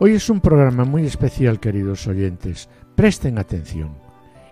[0.00, 2.68] Hoy es un programa muy especial, queridos oyentes.
[2.96, 3.90] Presten atención.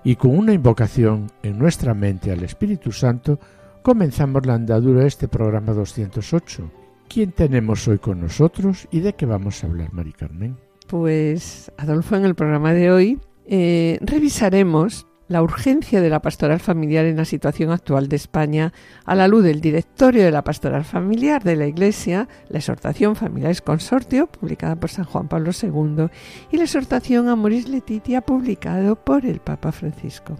[0.04, 3.40] Y con una invocación en nuestra mente al Espíritu Santo,
[3.82, 6.70] comenzamos la andadura de este programa 208.
[7.08, 10.56] ¿Quién tenemos hoy con nosotros y de qué vamos a hablar, Mari Carmen?
[10.86, 17.06] Pues, Adolfo, en el programa de hoy eh, revisaremos la urgencia de la pastoral familiar
[17.06, 18.72] en la situación actual de España
[19.04, 23.62] a la luz del directorio de la pastoral familiar de la Iglesia, la exhortación Familiares
[23.62, 26.08] Consortio, publicada por San Juan Pablo II,
[26.50, 30.36] y la exhortación Amoris Letitia, publicado por el Papa Francisco.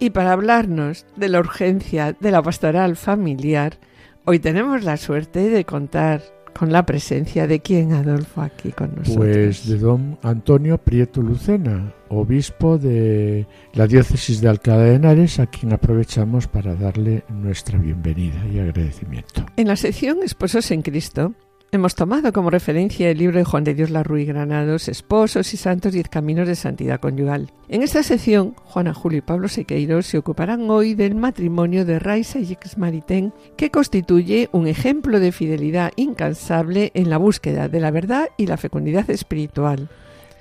[0.00, 3.78] Y para hablarnos de la urgencia de la pastoral familiar,
[4.24, 6.22] hoy tenemos la suerte de contar
[6.56, 9.16] con la presencia de quién, Adolfo, aquí con nosotros.
[9.16, 15.46] Pues de don Antonio Prieto Lucena, obispo de la diócesis de Alcalá de Henares, a
[15.46, 19.44] quien aprovechamos para darle nuestra bienvenida y agradecimiento.
[19.56, 21.34] En la sección Esposos en Cristo
[21.74, 25.94] Hemos tomado como referencia el libro de Juan de Dios Larruy Granados, Esposos y Santos,
[25.94, 27.50] Diez Caminos de Santidad Conyugal.
[27.70, 32.40] En esta sección, Juana Julio y Pablo Sequeiros se ocuparán hoy del matrimonio de Raisa
[32.40, 38.28] y Exmaritén, que constituye un ejemplo de fidelidad incansable en la búsqueda de la verdad
[38.36, 39.88] y la fecundidad espiritual.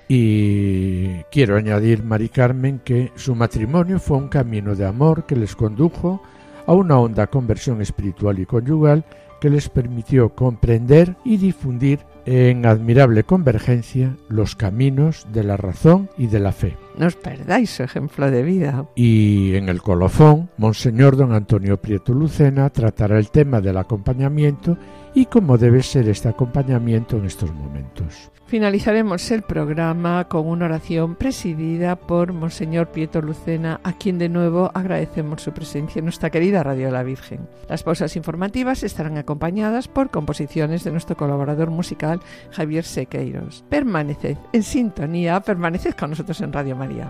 [0.09, 5.55] Y quiero añadir, Mari Carmen, que su matrimonio fue un camino de amor que les
[5.55, 6.21] condujo
[6.67, 9.05] a una honda conversión espiritual y conyugal
[9.41, 16.27] que les permitió comprender y difundir en admirable convergencia los caminos de la razón y
[16.27, 16.77] de la fe.
[16.97, 18.85] No os perdáis su ejemplo de vida.
[18.95, 24.77] Y en el colofón, Monseñor don Antonio Prieto Lucena tratará el tema del acompañamiento
[25.13, 28.31] y cómo debe ser este acompañamiento en estos momentos.
[28.51, 34.69] Finalizaremos el programa con una oración presidida por Monseñor Pietro Lucena, a quien de nuevo
[34.73, 37.47] agradecemos su presencia en nuestra querida Radio La Virgen.
[37.69, 42.10] Las pausas informativas estarán acompañadas por composiciones de nuestro colaborador musical
[42.51, 43.63] Javier Sequeiros.
[43.69, 47.09] Permaneced en sintonía, permaneced con nosotros en Radio María.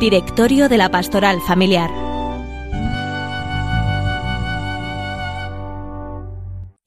[0.00, 1.90] Directorio de la Pastoral Familiar.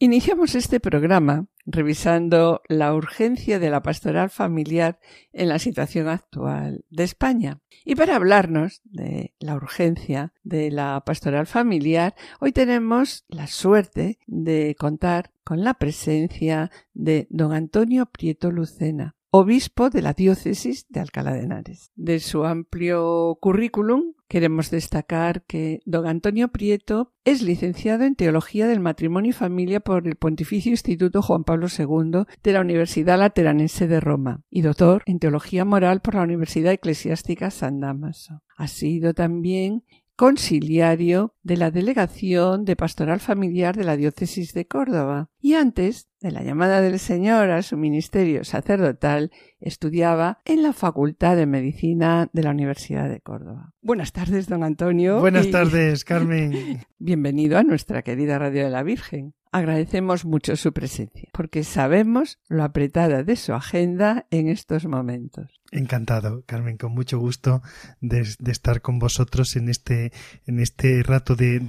[0.03, 4.99] Iniciamos este programa revisando la urgencia de la pastoral familiar
[5.31, 7.59] en la situación actual de España.
[7.83, 14.75] Y para hablarnos de la urgencia de la pastoral familiar, hoy tenemos la suerte de
[14.77, 21.33] contar con la presencia de don Antonio Prieto Lucena, obispo de la diócesis de Alcalá
[21.33, 21.91] de Henares.
[21.95, 28.79] De su amplio currículum Queremos destacar que don Antonio Prieto es licenciado en Teología del
[28.79, 33.99] Matrimonio y Familia por el Pontificio Instituto Juan Pablo II de la Universidad Lateranense de
[33.99, 38.41] Roma y doctor en Teología Moral por la Universidad Eclesiástica San Damaso.
[38.55, 39.83] Ha sido también
[40.15, 46.31] conciliario de la Delegación de Pastoral Familiar de la Diócesis de Córdoba y antes de
[46.31, 52.43] la llamada del Señor a su ministerio sacerdotal estudiaba en la Facultad de Medicina de
[52.43, 53.73] la Universidad de Córdoba.
[53.81, 55.19] Buenas tardes, don Antonio.
[55.19, 56.81] Buenas tardes, Carmen.
[56.99, 59.33] Bienvenido a nuestra querida Radio de la Virgen.
[59.53, 65.51] Agradecemos mucho su presencia, porque sabemos lo apretada de su agenda en estos momentos.
[65.71, 67.61] Encantado, Carmen, con mucho gusto
[67.99, 70.13] de, estar con vosotros en este,
[70.45, 71.59] en este rato de,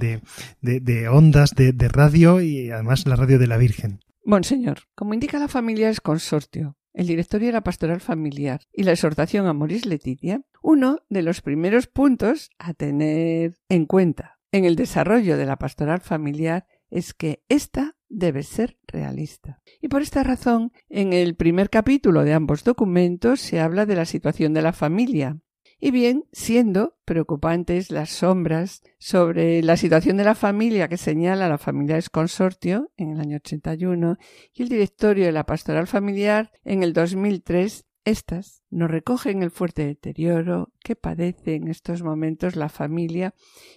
[0.61, 3.99] de, ondas de, radio y además la radio de la Virgen.
[4.23, 8.93] Monseñor, como indica la familia es consortio, el directorio de la pastoral familiar y la
[8.93, 14.77] exhortación a Moris Letitia, uno de los primeros puntos a tener en cuenta en el
[14.77, 19.59] desarrollo de la pastoral familiar es que ésta debe ser realista.
[19.81, 24.05] Y por esta razón, en el primer capítulo de ambos documentos se habla de la
[24.05, 25.39] situación de la familia,
[25.79, 31.57] y bien siendo preocupantes las sombras sobre la situación de la familia que señala la
[31.57, 34.17] familia Consortio en el año 81
[34.53, 39.85] y el directorio de la pastoral familiar en el 2003 estas nos recogen el fuerte
[39.85, 43.33] deterioro que padece en estos momentos la familia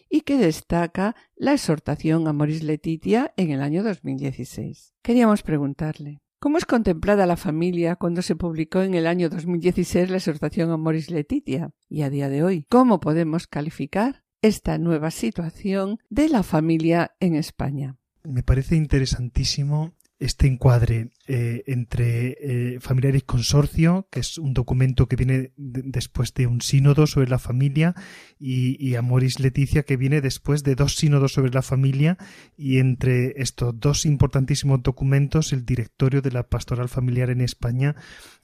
[0.08, 4.94] y que destaca la exhortación a Moris Letitia en el año 2016.
[5.02, 10.16] Queríamos preguntarle, ¿cómo es contemplada la familia cuando se publicó en el año 2016 la
[10.16, 11.70] exhortación a Moris Letitia?
[11.88, 17.34] Y a día de hoy, ¿cómo podemos calificar esta nueva situación de la familia en
[17.34, 17.96] España?
[18.24, 25.16] Me parece interesantísimo este encuadre eh, entre eh, Familiares Consorcio, que es un documento que
[25.16, 27.94] viene después de un sínodo sobre la familia,
[28.38, 32.16] y, y, Amoris Leticia, que viene después de dos sínodos sobre la familia,
[32.56, 37.96] y entre estos dos importantísimos documentos, el directorio de la pastoral familiar en España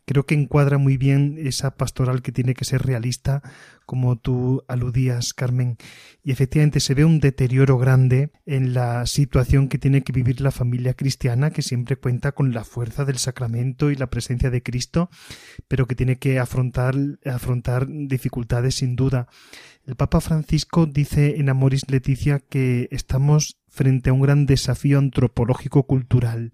[0.04, 3.42] creo que encuadra muy bien esa pastoral que tiene que ser realista,
[3.86, 5.76] como tú aludías, Carmen.
[6.22, 10.50] Y efectivamente se ve un deterioro grande en la situación que tiene que vivir la
[10.50, 15.10] familia cristiana, que siempre cuenta con la fuerza del sacramento y la presencia de Cristo,
[15.68, 16.94] pero que tiene que afrontar,
[17.24, 19.28] afrontar dificultades sin duda.
[19.84, 25.86] El Papa Francisco dice en Amoris Leticia que estamos frente a un gran desafío antropológico
[25.86, 26.52] cultural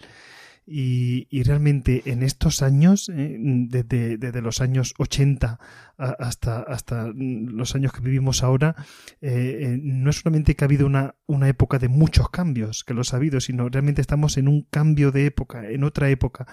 [0.70, 5.58] y, realmente en estos años, eh, desde, desde, los años 80
[5.96, 8.76] hasta, hasta los años que vivimos ahora,
[9.20, 12.94] eh, eh, no es solamente que ha habido una, una época de muchos cambios, que
[12.94, 16.46] los ha habido, sino realmente estamos en un cambio de época, en otra época,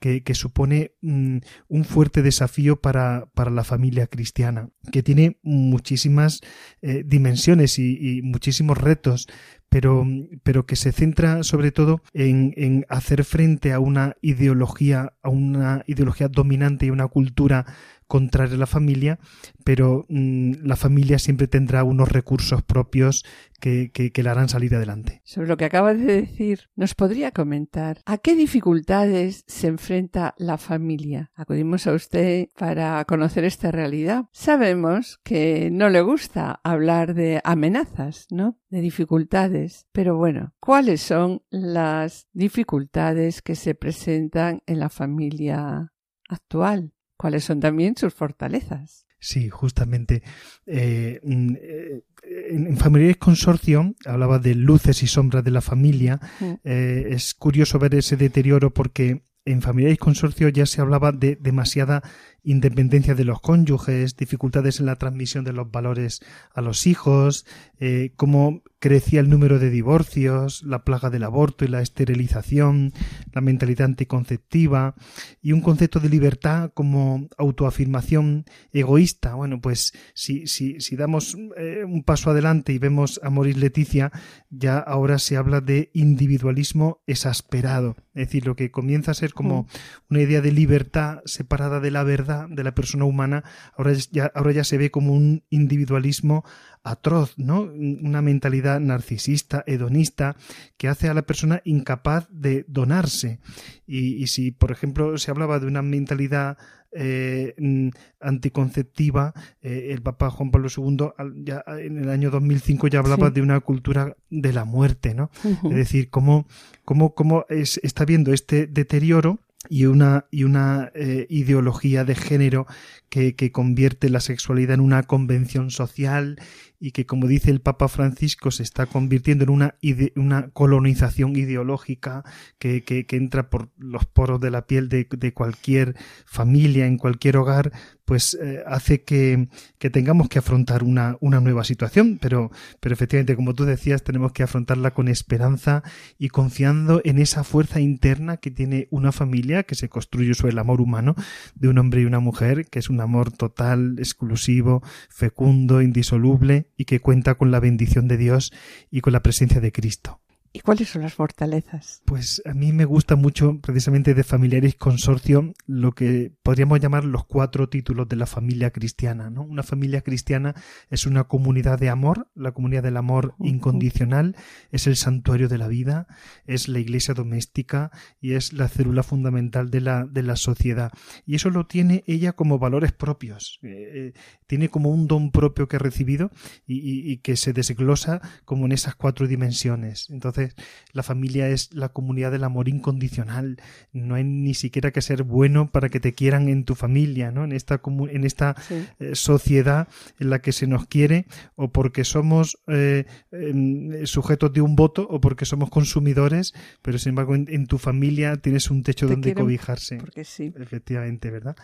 [0.00, 1.38] que, que supone mm,
[1.68, 6.40] un fuerte desafío para, para, la familia cristiana, que tiene muchísimas
[6.82, 9.28] dimensiones y muchísimos retos,
[9.70, 10.04] pero,
[10.42, 15.84] pero que se centra sobre todo en, en, hacer frente a una ideología, a una
[15.86, 17.64] ideología dominante y una cultura
[18.10, 19.20] contraria a la familia,
[19.64, 23.22] pero mm, la familia siempre tendrá unos recursos propios
[23.60, 25.22] que, que, la harán salir adelante.
[25.24, 30.58] Sobre lo que acaba de decir, ¿nos podría comentar a qué dificultades se enfrenta la
[30.58, 31.30] familia?
[31.36, 34.24] Acudimos a usted para conocer esta realidad.
[34.32, 38.58] Sabemos que no le gusta hablar de amenazas, ¿no?
[38.70, 39.86] De dificultades.
[39.92, 45.92] Pero bueno, ¿cuáles son las dificultades que se presentan en la familia
[46.28, 46.92] actual?
[47.20, 49.04] Cuáles son también sus fortalezas.
[49.18, 50.22] Sí, justamente.
[50.64, 52.02] Eh, mm, eh,
[52.48, 56.18] en Familiares Consorcio hablaba de luces y sombras de la familia.
[56.40, 56.52] Mm.
[56.64, 62.02] Eh, es curioso ver ese deterioro porque en Familiares Consorcio ya se hablaba de demasiada
[62.42, 66.20] independencia de los cónyuges, dificultades en la transmisión de los valores
[66.54, 67.46] a los hijos,
[67.78, 72.92] eh, cómo crecía el número de divorcios, la plaga del aborto y la esterilización,
[73.32, 74.94] la mentalidad anticonceptiva
[75.42, 79.34] y un concepto de libertad como autoafirmación egoísta.
[79.34, 84.12] Bueno, pues si, si, si damos eh, un paso adelante y vemos a Moris Leticia,
[84.48, 87.96] ya ahora se habla de individualismo exasperado.
[88.14, 89.66] Es decir, lo que comienza a ser como mm.
[90.10, 93.44] una idea de libertad separada de la verdad, de la persona humana,
[93.76, 96.44] ahora ya, ahora ya se ve como un individualismo
[96.82, 97.62] atroz, ¿no?
[97.62, 100.36] Una mentalidad narcisista, hedonista,
[100.76, 103.40] que hace a la persona incapaz de donarse.
[103.86, 106.56] Y, y si, por ejemplo, se hablaba de una mentalidad
[106.92, 107.88] eh, mm,
[108.20, 109.32] anticonceptiva,
[109.62, 111.12] eh, el Papa Juan Pablo II
[111.44, 113.34] ya en el año 2005 ya hablaba sí.
[113.34, 115.30] de una cultura de la muerte, ¿no?
[115.44, 115.70] Uh -huh.
[115.70, 116.48] Es decir, cómo,
[116.84, 119.38] cómo, cómo es, está viendo este deterioro
[119.68, 122.66] y una, y una eh, ideología de género
[123.10, 126.40] que, que, convierte la sexualidad en una convención social
[126.78, 129.74] y que, como dice el Papa Francisco, se está convirtiendo en una,
[130.16, 132.24] una colonización ideológica
[132.58, 136.96] que, que, que, entra por los poros de la piel de, de cualquier familia, en
[136.96, 137.70] cualquier hogar,
[138.10, 139.46] pues eh, hace que,
[139.78, 142.50] tengamos que afrontar una, una nueva situación, pero,
[142.80, 145.84] pero efectivamente, como tú decías, tenemos que afrontarla con esperanza
[146.18, 150.58] y confiando en esa fuerza interna que tiene una familia que se construye sobre el
[150.58, 151.14] amor humano
[151.54, 156.86] de un hombre y una mujer, que es un amor total, exclusivo, fecundo, indisoluble y
[156.86, 158.52] que cuenta con la bendición de Dios
[158.90, 160.20] y con la presencia de Cristo.
[160.52, 162.02] ¿Y cuáles son las fortalezas?
[162.06, 167.24] Pues a mí me gusta mucho, precisamente de Familiares Consorcio, lo que podríamos llamar los
[167.24, 169.30] cuatro títulos de la familia cristiana.
[169.30, 169.42] ¿no?
[169.42, 170.56] Una familia cristiana
[170.88, 174.34] es una comunidad de amor, la comunidad del amor incondicional,
[174.72, 176.08] es el santuario de la vida,
[176.46, 180.90] es la iglesia doméstica y es la célula fundamental de la, de la sociedad.
[181.26, 183.60] Y eso lo tiene ella como valores propios.
[183.62, 184.14] Eh,
[184.48, 186.32] tiene como un don propio que ha recibido
[186.66, 190.10] y, y, y que se desglosa como en esas cuatro dimensiones.
[190.10, 193.58] Entonces, entonces, la familia es la comunidad del amor incondicional.
[193.92, 197.44] No hay ni siquiera que ser bueno para que te quieran en tu familia, ¿no?
[197.44, 197.80] En esta,
[198.10, 198.86] en esta sí.
[198.98, 204.60] eh, sociedad en la que se nos quiere, o porque somos eh, eh, sujetos de
[204.60, 208.82] un voto, o porque somos consumidores, pero sin embargo en, en tu familia tienes un
[208.82, 209.96] techo te donde cobijarse.
[209.96, 210.52] Porque sí.
[210.58, 211.56] Efectivamente, ¿verdad?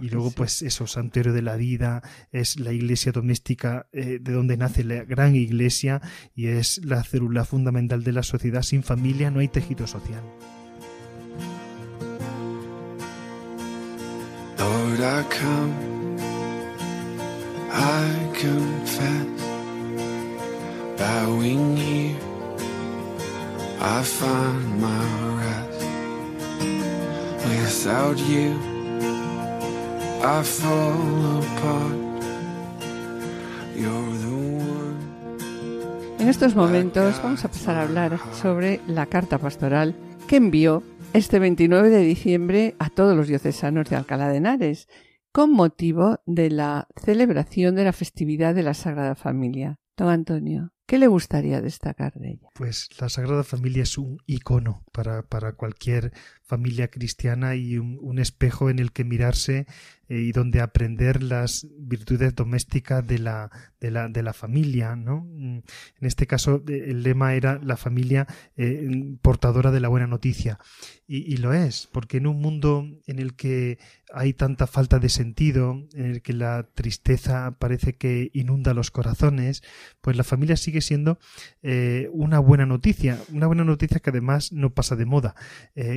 [0.00, 0.34] Y luego, sí.
[0.36, 5.04] pues eso, santuario de la vida, es la iglesia doméstica eh, de donde nace la
[5.04, 6.00] gran iglesia
[6.34, 10.22] y es la célula fundamental de la sociedad sin familia no hay tejido social.
[14.58, 16.18] Lord, I come,
[17.72, 19.42] I confess,
[20.98, 22.16] bowing here,
[23.80, 25.04] I find my
[25.42, 25.84] rest.
[27.46, 28.58] Without you,
[30.22, 32.04] I fall apart.
[33.76, 34.43] You're the.
[36.24, 39.94] En estos momentos vamos a pasar a hablar sobre la carta pastoral
[40.26, 44.88] que envió este 29 de diciembre a todos los diocesanos de Alcalá de Henares
[45.32, 49.78] con motivo de la celebración de la festividad de la Sagrada Familia.
[49.98, 52.48] Don Antonio, ¿qué le gustaría destacar de ella?
[52.54, 56.14] Pues la Sagrada Familia es un icono para, para cualquier
[56.44, 59.66] familia cristiana y un, espejo en el que mirarse
[60.08, 64.94] eh, y donde aprender las virtudes domésticas de la, de la, de la familia.
[64.94, 65.26] ¿no?
[65.26, 65.56] Mm,
[66.00, 70.58] en este caso, eh, el lema era la familia eh, portadora de la buena noticia.
[71.06, 73.78] Y, lo es, porque en un mundo en el que
[74.10, 79.62] hay tanta falta de sentido, en el que la tristeza parece que inunda los corazones,
[80.00, 81.18] pues la familia sigue siendo
[82.10, 85.34] una buena noticia, una buena noticia que además no pasa de moda,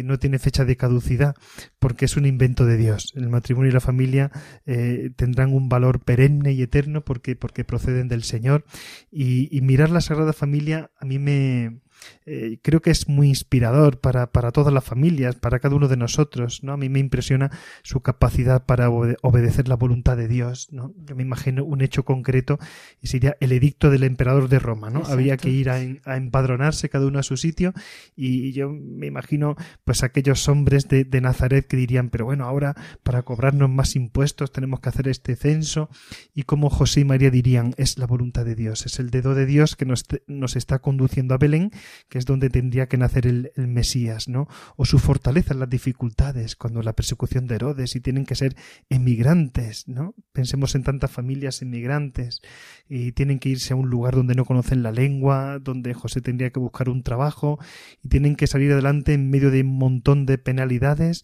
[0.04, 1.36] no tiene fecha de caducidad,
[1.79, 3.13] porque es un invento de Dios.
[3.15, 4.32] El matrimonio y la familia
[4.65, 8.65] eh, tendrán un valor perenne y eterno porque, porque proceden del Señor.
[9.12, 11.82] y mirar la Sagrada Familia a mí me,
[12.25, 15.98] eh, creo que es muy inspirador para, para, todas las familias, para cada uno de
[15.98, 16.74] nosotros, ¿no?
[16.74, 17.51] A mí me impresiona
[17.84, 20.94] su capacidad para obedecer la voluntad de Dios, ¿no?
[21.06, 22.60] Yo me imagino un hecho concreto
[23.01, 25.04] y sería el edicto del emperador de Roma, ¿no?
[25.06, 25.80] Había que ir a,
[26.18, 27.74] empadronarse cada uno a su sitio
[28.16, 32.75] y, yo me imagino pues aquellos hombres de, de, Nazaret que dirían, pero bueno, ahora
[33.04, 35.89] para cobrarnos más impuestos tenemos que hacer este censo
[36.34, 39.46] y como José y María dirían, es la voluntad de Dios, es el dedo de
[39.46, 41.72] Dios que nos, nos está conduciendo a Belén
[42.10, 44.48] que es donde tendría que nacer el, Mesías, ¿no?
[44.75, 48.56] O su fortaleza en las dificultades, cuando la persecución de Herodes y tienen que ser
[48.89, 50.15] emigrantes, ¿no?
[50.32, 52.41] Pensemos en tantas familias emigrantes
[52.88, 56.51] y tienen que irse a un lugar donde no conocen la lengua, donde José tendría
[56.51, 57.60] que buscar un trabajo
[58.03, 61.24] y tienen que salir adelante en medio de un montón de penalidades,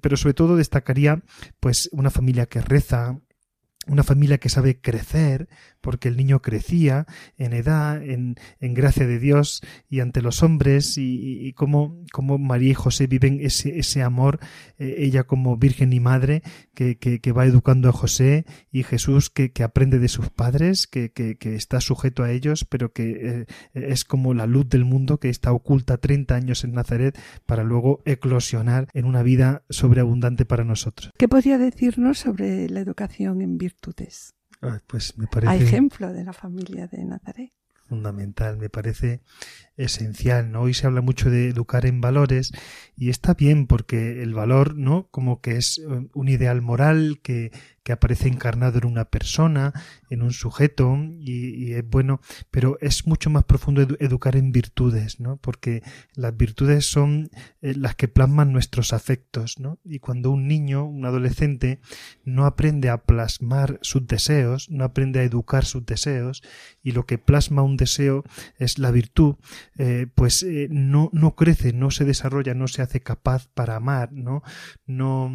[0.00, 1.22] pero sobre todo destacaría
[1.60, 3.18] pues una familia que reza,
[3.86, 5.48] una familia que sabe crecer,
[5.80, 7.06] porque el niño crecía
[7.38, 12.04] en edad, en, en gracia de Dios y ante los hombres, y, y cómo,
[12.38, 14.40] María y José viven ese, ese amor,
[14.78, 16.42] eh, ella como Virgen y Madre,
[16.74, 21.12] que, que, va educando a José, y Jesús que, que aprende de sus padres, que,
[21.40, 25.52] está sujeto a ellos, pero que eh, es como la luz del mundo que está
[25.52, 31.12] oculta 30 años en Nazaret para luego eclosionar en una vida sobreabundante para nosotros.
[31.16, 33.94] ¿Qué podría decirnos sobre la educación en virtud?
[34.86, 35.52] pues me parece.
[35.52, 37.52] A ejemplo de la familia de Nazaret.
[37.88, 39.20] Fundamental, me parece
[39.76, 40.62] esencial, ¿no?
[40.62, 42.52] Hoy se habla mucho de educar en valores
[42.96, 45.08] y está bien porque el valor, ¿no?
[45.10, 47.52] Como que es eh, un ideal moral que,
[47.86, 49.72] que aparece encarnado en una persona,
[50.10, 55.36] en un sujeto, y, es bueno, pero es mucho más profundo educar en virtudes, ¿no?
[55.36, 55.84] Porque
[56.16, 57.30] las virtudes son
[57.62, 59.78] eh, las que plasman nuestros afectos, ¿no?
[59.84, 61.78] Y cuando un niño, un adolescente,
[62.24, 66.42] no aprende a plasmar sus deseos, no aprende a educar sus deseos,
[66.82, 68.24] y lo que plasma un deseo
[68.58, 69.36] es la virtud,
[69.78, 74.12] eh, pues eh, no, no crece, no se desarrolla, no se hace capaz para amar,
[74.12, 74.42] ¿no?
[74.86, 75.30] No,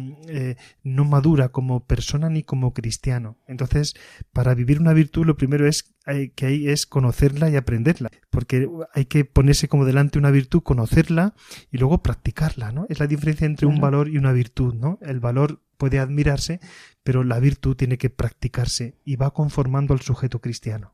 [0.82, 3.36] no madura como persona ni como cristiano.
[3.46, 3.94] Entonces,
[4.32, 5.94] para vivir una virtud, lo primero es
[6.34, 11.34] que hay es conocerla y aprenderla, porque hay que ponerse como delante una virtud, conocerla
[11.70, 12.86] y luego practicarla, ¿no?
[12.88, 14.98] Es la diferencia entre un valor y una virtud, ¿no?
[15.02, 16.60] El valor puede admirarse,
[17.02, 20.91] pero la virtud tiene que practicarse y va conformando al sujeto cristiano.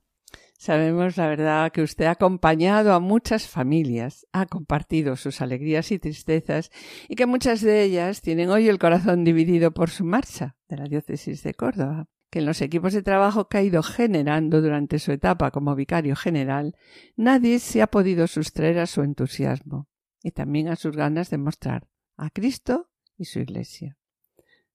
[0.61, 6.01] Sabemos la verdad que usted ha acompañado a muchas familias, ha compartido sus alegrías y
[6.01, 6.73] tristezas
[7.09, 10.87] y que muchas de ellas tienen hoy el corazón dividido por su marcha de la
[10.87, 15.13] diócesis de Córdoba, que en los equipos de trabajo que ha ido generando durante su
[15.13, 16.75] etapa como vicario general,
[17.15, 19.87] nadie se ha podido sustraer a su entusiasmo
[20.25, 23.97] y también a sus ganas de mostrar a Cristo y su Iglesia.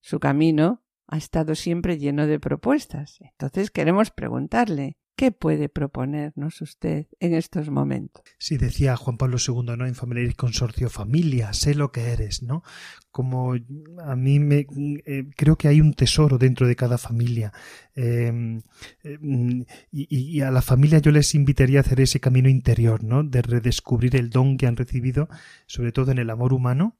[0.00, 3.18] Su camino ha estado siempre lleno de propuestas.
[3.20, 8.24] Entonces queremos preguntarle ¿Qué puede proponernos usted en estos momentos?
[8.36, 9.86] Sí, decía Juan Pablo II, ¿no?
[9.86, 12.64] En Familia y Consorcio, familia, sé lo que eres, ¿no?
[13.12, 14.66] Como a mí me
[15.06, 17.52] eh, creo que hay un tesoro dentro de cada familia.
[17.94, 18.62] Em,
[19.04, 23.22] em, y, a la familia yo les invitaría a hacer ese camino interior, ¿no?
[23.22, 25.28] De redescubrir el don que han recibido,
[25.66, 26.96] sobre todo en el amor humano,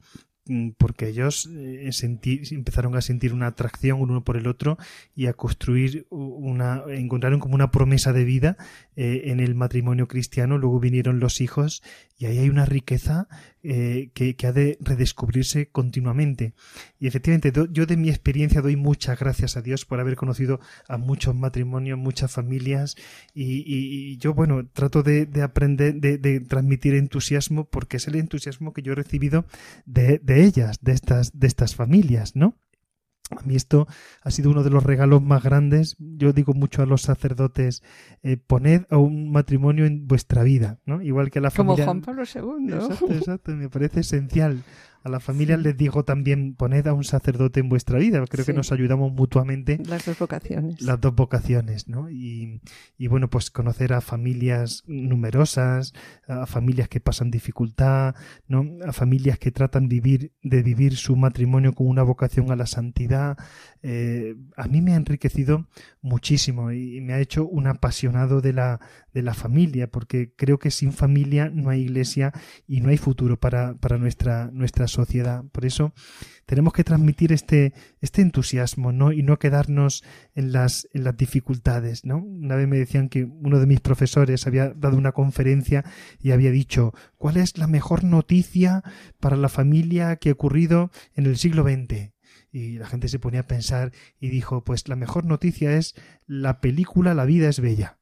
[0.76, 1.90] porque ellos eh,
[2.50, 4.76] empezaron a sentir una atracción uno por el otro
[5.14, 8.56] y a construir una, encontraron como una promesa de vida
[8.96, 11.82] eh, en el matrimonio cristiano, luego vinieron los hijos
[12.18, 13.28] y ahí hay una riqueza
[13.66, 16.52] eh, que, ha de redescubrirse continuamente.
[16.98, 20.98] Y efectivamente, yo de mi experiencia doy muchas gracias a Dios por haber conocido a
[20.98, 22.94] muchos matrimonios, muchas familias,
[23.32, 28.92] y, yo, bueno, trato de, aprender, de, transmitir entusiasmo, porque es el entusiasmo que yo
[28.92, 29.46] he recibido
[29.86, 32.58] de, de ellas, de estas, de estas familias, ¿no?
[33.30, 33.88] A mí esto
[34.22, 35.96] ha sido uno de los regalos más grandes.
[35.98, 37.82] Yo digo mucho a los sacerdotes,
[38.22, 41.00] eh, poned a un matrimonio en vuestra vida, ¿no?
[41.00, 41.86] Igual que a la familia.
[41.86, 42.74] Como Juan Pablo II.
[42.74, 43.52] Exacto, exacto.
[43.52, 44.62] Me parece esencial
[45.04, 48.24] a la familia les digo también, poned a un sacerdote en vuestra vida.
[48.26, 49.78] Creo que nos ayudamos mutuamente.
[49.86, 50.80] Las dos vocaciones.
[50.80, 52.08] Las dos vocaciones, ¿no?
[52.08, 52.62] Y,
[52.96, 55.92] y, bueno, pues conocer a familias numerosas,
[56.26, 58.14] a familias que pasan dificultad,
[58.48, 58.64] ¿no?
[58.86, 63.36] A familias que tratan vivir, de vivir su matrimonio con una vocación a la santidad.
[63.82, 65.68] Eh, a mí me ha enriquecido
[66.00, 68.80] muchísimo y, me ha hecho un apasionado de la,
[69.12, 72.32] de la familia, porque creo que sin familia no hay iglesia
[72.66, 75.44] y no hay futuro para, para nuestra, nuestra sociedad.
[75.52, 75.92] Por eso
[76.46, 79.12] tenemos que transmitir este, este entusiasmo, ¿no?
[79.12, 82.18] Y no quedarnos en las, en las dificultades, ¿no?
[82.18, 85.84] Una vez me decían que uno de mis profesores había dado una conferencia
[86.20, 88.82] y había dicho, ¿cuál es la mejor noticia
[89.20, 92.12] para la familia que ha ocurrido en el siglo XX?
[92.50, 95.94] Y la gente se ponía a pensar y dijo, pues la mejor noticia es
[96.26, 97.98] la película La vida es bella.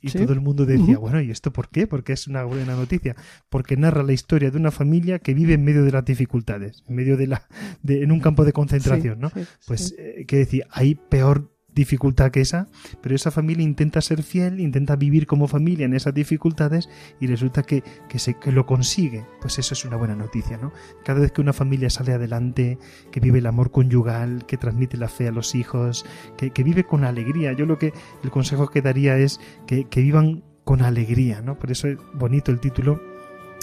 [0.00, 1.86] Y todo el mundo decía, bueno, ¿y esto por qué?
[1.86, 3.16] Porque es una buena noticia.
[3.48, 6.94] Porque narra la historia de una familia que vive en medio de las dificultades, en
[6.94, 7.42] medio de la,
[7.82, 9.30] de, en un campo de concentración, ¿no?
[9.66, 10.66] pues, eh, ¿qué decía?
[10.70, 12.68] Hay peor dificultad que esa,
[13.02, 16.88] pero esa familia intenta ser fiel, intenta vivir como familia en esas dificultades
[17.20, 19.24] y resulta que, que, se, que lo consigue.
[19.40, 20.72] Pues eso es una buena noticia, ¿no?
[21.04, 22.78] Cada vez que una familia sale adelante,
[23.12, 26.84] que vive el amor conyugal, que transmite la fe a los hijos, que, que vive
[26.84, 27.52] con alegría.
[27.52, 27.92] Yo lo que
[28.24, 31.58] el consejo que daría es que, que vivan con alegría, ¿no?
[31.58, 33.00] Por eso es bonito el título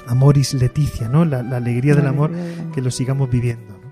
[0.08, 1.26] Amoris Leticia, ¿no?
[1.26, 2.32] La, alegría del amor,
[2.74, 3.83] que lo sigamos viviendo.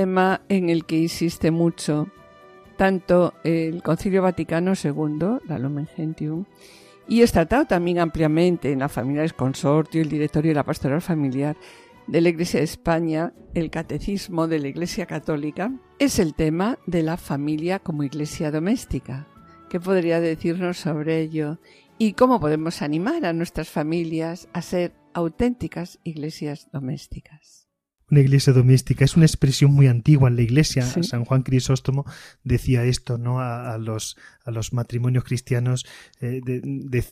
[0.00, 2.08] Tema en el que insiste mucho
[2.78, 6.46] tanto el Concilio Vaticano II, la Lumen Gentium,
[7.06, 11.02] y es tratado también ampliamente en la familia del consortio, el directorio de la pastoral
[11.02, 11.54] familiar
[12.06, 17.02] de la Iglesia de España, el catecismo de la Iglesia Católica, es el tema de
[17.02, 19.28] la familia como iglesia doméstica.
[19.68, 21.58] ¿Qué podría decirnos sobre ello?
[21.98, 27.59] ¿Y cómo podemos animar a nuestras familias a ser auténticas iglesias domésticas?
[28.10, 29.04] Una iglesia doméstica.
[29.04, 30.84] Es una expresión muy antigua en la iglesia.
[30.84, 32.04] San Juan Crisóstomo
[32.44, 33.40] decía esto, ¿no?
[33.40, 35.86] A, los, a los matrimonios cristianos,
[36.20, 36.40] eh,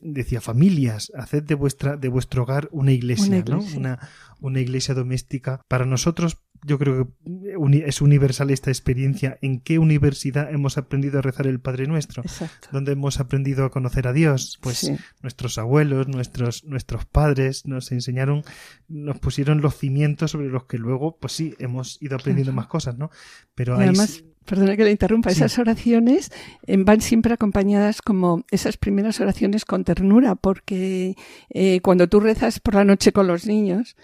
[0.02, 3.60] decía familias, haced de vuestra, de vuestro hogar una iglesia, ¿no?
[3.76, 3.98] Una,
[4.40, 5.62] una iglesia doméstica.
[5.68, 9.38] Para nosotros, yo creo que es universal esta experiencia.
[9.42, 12.22] ¿En qué universidad hemos aprendido a rezar el Padre Nuestro?
[12.22, 12.68] Exacto.
[12.72, 14.58] ¿Dónde hemos aprendido a conocer a Dios?
[14.60, 14.90] Pues
[15.22, 18.42] nuestros abuelos, nuestros, nuestros padres nos enseñaron,
[18.88, 22.98] nos pusieron los cimientos sobre los que luego, pues sí, hemos ido aprendiendo más cosas,
[22.98, 23.10] ¿no?
[23.54, 26.32] Pero además, perdona que le interrumpa, esas oraciones
[26.66, 31.16] eh, van siempre acompañadas como esas primeras oraciones con ternura, porque
[31.50, 33.96] eh, cuando tú rezas por la noche con los niños,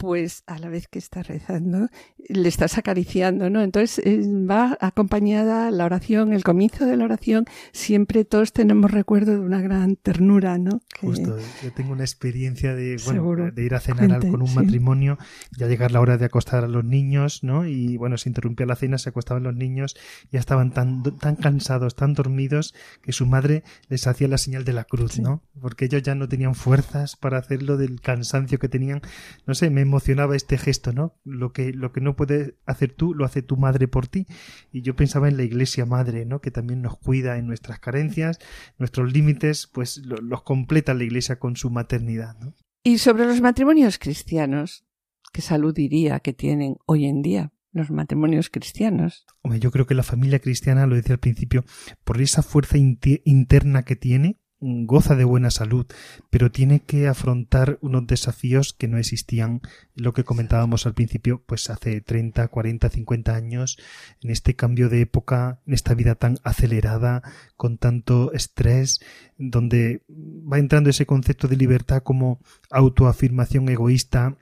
[0.00, 1.88] pues a la vez que estás rezando,
[2.26, 3.60] le estás acariciando, ¿no?
[3.60, 9.32] Entonces eh, va acompañada la oración, el comienzo de la oración, siempre todos tenemos recuerdo
[9.32, 10.80] de una gran ternura, ¿no?
[11.02, 15.18] Justo, yo tengo una experiencia de, bueno, de ir a cenar con un matrimonio,
[15.58, 17.66] ya llegar la hora de acostar a los niños, ¿no?
[17.66, 19.96] Y bueno, se interrumpía la cena, se acostaban los niños,
[20.32, 24.72] ya estaban tan, tan cansados, tan dormidos, que su madre les hacía la señal de
[24.72, 25.42] la cruz, ¿no?
[25.60, 29.02] Porque ellos ya no tenían fuerzas para hacerlo del cansancio que tenían,
[29.46, 31.18] no sé, me emocionaba este gesto, ¿no?
[31.24, 34.26] Lo que, lo que no puedes hacer tú, lo hace tu madre por ti.
[34.72, 36.40] Y yo pensaba en la iglesia madre, ¿no?
[36.40, 38.38] Que también nos cuida en nuestras carencias,
[38.78, 42.54] nuestros límites, pues los completa la iglesia con su maternidad, ¿no?
[42.82, 44.86] Y sobre los matrimonios cristianos,
[45.32, 47.52] ¿qué salud diría que tienen hoy en día?
[47.72, 49.26] los matrimonios cristianos.
[49.42, 51.64] Hombre, yo creo que la familia cristiana, lo decía al principio,
[52.02, 55.86] por esa fuerza interna que tiene, goza de buena salud,
[56.28, 59.62] pero tiene que afrontar unos desafíos que no existían,
[59.94, 63.78] lo que comentábamos al principio, pues hace 30, 40, 50 años,
[64.22, 67.22] en este cambio de época, en esta vida tan acelerada,
[67.56, 69.00] con tanto estrés,
[69.38, 74.36] donde va entrando ese concepto de libertad como autoafirmación egoísta,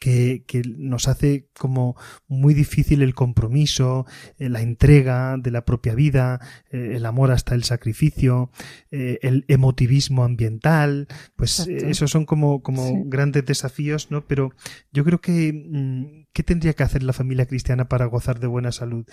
[0.00, 1.94] que, que nos hace como
[2.26, 4.06] muy difícil el compromiso,
[4.38, 8.50] eh, la entrega de la propia vida, eh, el amor hasta el sacrificio,
[8.90, 14.26] eh, el emotivismo ambiental, pues esos son como, como grandes desafíos, ¿no?
[14.26, 14.52] Pero
[14.90, 18.72] yo creo que, mm, ¿qué tendría que hacer la familia cristiana para gozar de buena
[18.72, 19.04] salud?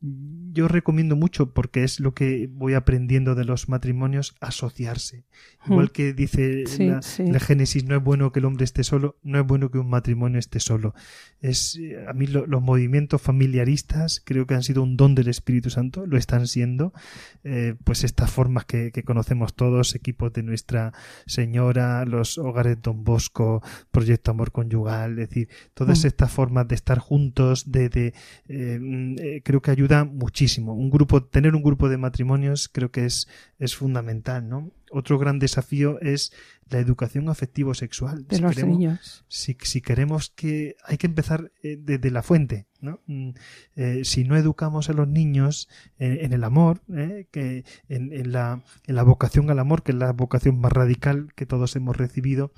[0.00, 5.24] Yo recomiendo mucho, porque es lo que voy aprendiendo de los matrimonios, asociarse.
[5.68, 9.40] Igual que dice la, la, Génesis, no es bueno que el hombre esté solo, no
[9.40, 10.94] es bueno que un matrimonio esté solo.
[11.40, 16.06] Es, a mí los movimientos familiaristas creo que han sido un don del Espíritu Santo,
[16.06, 16.92] lo están siendo.
[17.44, 20.92] Eh, pues estas formas que, conocemos todos, equipos de Nuestra
[21.26, 26.06] Señora, los hogares Don Bosco, Proyecto Amor Conyugal, es decir, todas mm.
[26.06, 28.14] estas formas de estar juntos, de, de
[28.48, 28.80] eh,
[29.18, 30.74] eh, creo que ayuda muchísimo.
[30.74, 34.72] Un grupo, tener un grupo de matrimonios creo que es, es fundamental, ¿no?
[34.90, 36.32] Otro gran desafío es
[36.68, 38.26] la educación afectivo-sexual.
[38.26, 39.24] De los niños.
[39.28, 43.00] Si, queremos que hay que empezar eh, desde la fuente, ¿no?
[43.06, 43.30] Mm,
[43.76, 47.28] eh, si no educamos a los niños en, el amor, ¿eh?
[47.30, 51.46] que en, la, en la vocación al amor, que es la vocación más radical que
[51.46, 52.52] todos hemos recibido,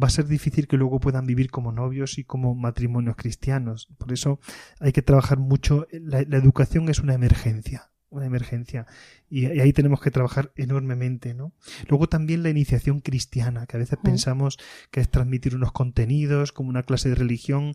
[0.00, 3.88] va a ser difícil que luego puedan vivir como novios y como matrimonios cristianos.
[3.98, 4.40] Por eso
[4.80, 5.86] hay que trabajar mucho.
[5.92, 8.86] la educación es una emergencia una emergencia
[9.34, 11.54] y, ahí tenemos que trabajar enormemente, ¿no?
[11.88, 14.58] Luego también la iniciación cristiana, que a veces pensamos
[14.90, 17.72] que es transmitir unos contenidos como una clase de religión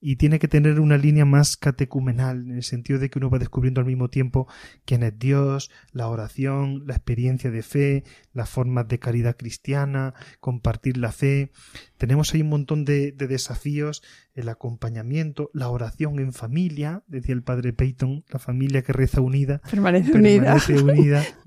[0.00, 3.40] y tiene que tener una línea más catecumenal, en el sentido de que uno va
[3.40, 4.46] descubriendo al mismo tiempo
[4.84, 10.96] quién es Dios, la oración, la experiencia de fe, las formas de caridad cristiana, compartir
[10.96, 11.50] la fe.
[11.98, 17.42] Tenemos ahí un montón de, de desafíos, el acompañamiento, la oración en familia, decía el
[17.42, 19.60] padre Peyton, la familia que reza unida.
[19.68, 20.99] Permanece, permanece unida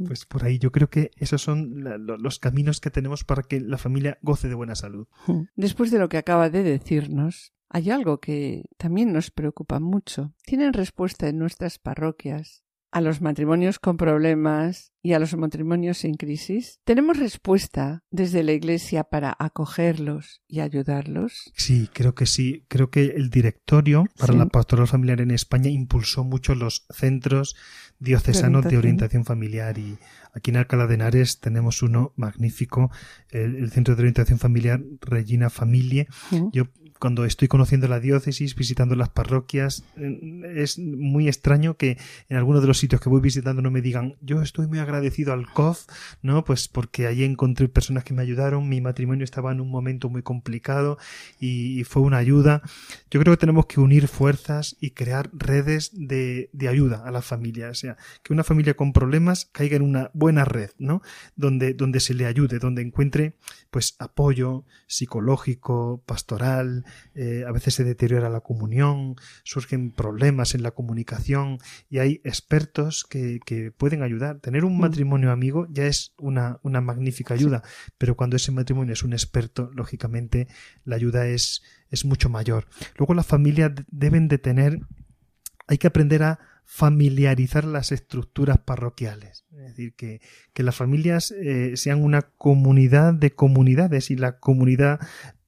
[0.06, 3.78] pues por ahí yo creo que esos son los caminos que tenemos para que la
[3.78, 5.08] familia goce de buena salud.
[5.56, 10.34] Después de lo que acaba de decirnos, hay algo que también nos preocupa mucho.
[10.46, 12.63] ¿Tienen respuesta en nuestras parroquias
[12.94, 16.80] a los matrimonios con problemas y a los matrimonios en crisis?
[16.86, 21.52] ¿Tenemos respuesta desde la Iglesia para acogerlos y ayudarlos?
[21.56, 22.66] Sí, creo que sí.
[22.70, 27.56] Creo que el directorio para la pastoral familiar en España impulsó mucho los centros
[27.98, 29.98] diocesanos de orientación familiar y
[30.34, 32.92] aquí en Alcalá de Henares tenemos uno magnífico,
[33.30, 36.08] el, Centro de Orientación Familiar Regina Familie.
[36.52, 36.66] Yo
[37.04, 41.98] cuando estoy conociendo la diócesis, visitando las parroquias, es muy extraño que
[42.30, 45.34] en alguno de los sitios que voy visitando no me digan, yo estoy muy agradecido
[45.34, 45.86] al COF,
[46.22, 46.46] ¿no?
[46.46, 50.22] Pues porque allí encontré personas que me ayudaron, mi matrimonio estaba en un momento muy
[50.22, 50.98] complicado
[51.42, 52.62] y, fue una ayuda.
[53.12, 57.22] Yo creo que tenemos que unir fuerzas y crear redes de, de ayuda a la
[57.22, 61.02] familia, o sea, que una familia con problemas caiga en una buena red, ¿no?
[61.36, 63.36] Donde, donde se le ayude, donde encuentre
[63.72, 66.86] pues apoyo psicológico, pastoral,
[67.16, 71.58] eh, a veces se deteriora la comunión, surgen problemas en la comunicación
[71.90, 73.40] y hay expertos que,
[73.78, 74.40] pueden ayudar.
[74.40, 74.82] Tener un mm.
[74.82, 77.64] matrimonio amigo ya es una, una magnífica ayuda,
[77.98, 80.48] pero cuando ese matrimonio es un experto, lógicamente
[80.84, 82.68] la ayuda es, es mucho mayor.
[82.98, 84.80] Luego las familias deben de tener,
[85.68, 89.46] hay que aprender a familiarizar las estructuras parroquiales.
[89.52, 90.22] Es decir, que,
[90.54, 95.00] que las familias eh, sean una comunidad de comunidades y la comunidad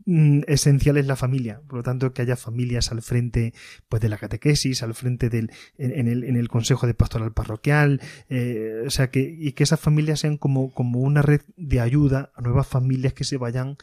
[0.05, 1.61] esencial es la familia.
[1.67, 3.53] Por lo tanto, que haya familias al frente
[3.89, 8.01] pues, de la catequesis, al frente del, en, el, en el consejo de pastoral parroquial,
[8.29, 12.31] eh, o sea, que, y que esas familias sean como, como una red de ayuda
[12.35, 13.77] a nuevas familias que se vayan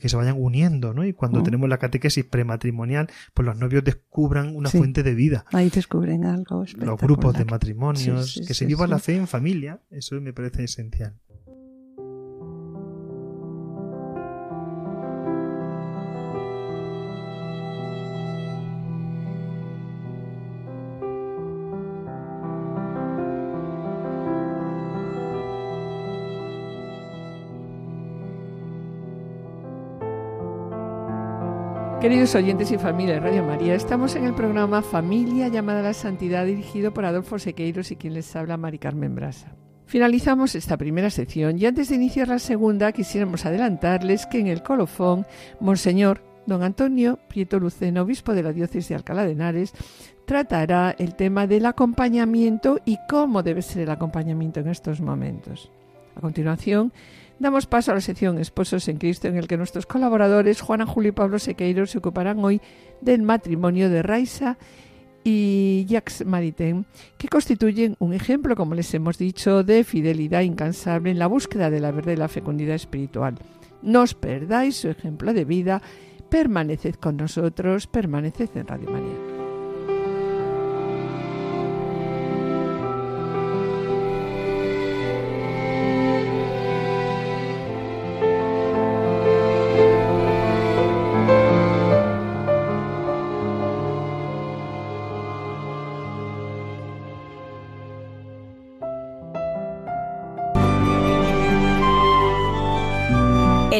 [0.00, 1.04] que se vayan uniendo, ¿no?
[1.04, 1.44] Y cuando mm.
[1.44, 5.44] tenemos la catequesis prematrimonial, pues los novios descubran una fuente de vida.
[5.52, 6.64] Ahí descubren algo.
[6.76, 11.18] Los grupos de matrimonios, que se viva la fe en familia, eso me parece esencial.
[32.12, 35.94] Queridos oyentes y familia de Radio María, estamos en el programa Familia llamada a la
[35.94, 39.56] Santidad dirigido por Adolfo Sequeiros y quien les habla Mari Carmen Brasa.
[39.86, 44.62] Finalizamos esta primera sección y antes de iniciar la segunda quisiéramos adelantarles que en el
[44.62, 45.24] colofón
[45.58, 49.72] Monseñor Don Antonio Prieto Luceno, obispo de la diócesis de Alcalá de Henares,
[50.26, 55.72] tratará el tema del acompañamiento y cómo debe ser el acompañamiento en estos momentos.
[56.14, 56.92] A continuación,
[57.38, 61.10] Damos paso a la sección Esposos en Cristo, en el que nuestros colaboradores, Juana, Julio
[61.10, 62.60] y Pablo Sequeiro, se ocuparán hoy
[63.00, 64.58] del matrimonio de Raisa
[65.24, 71.18] y Jacques Maritain, que constituyen un ejemplo, como les hemos dicho, de fidelidad incansable en
[71.18, 73.36] la búsqueda de la verdad y la fecundidad espiritual.
[73.82, 75.82] No os perdáis su ejemplo de vida
[76.28, 79.31] permaneced con nosotros, permaneced en Radio María.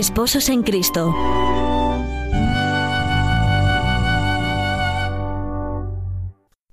[0.02, 1.14] Esposos en Cristo.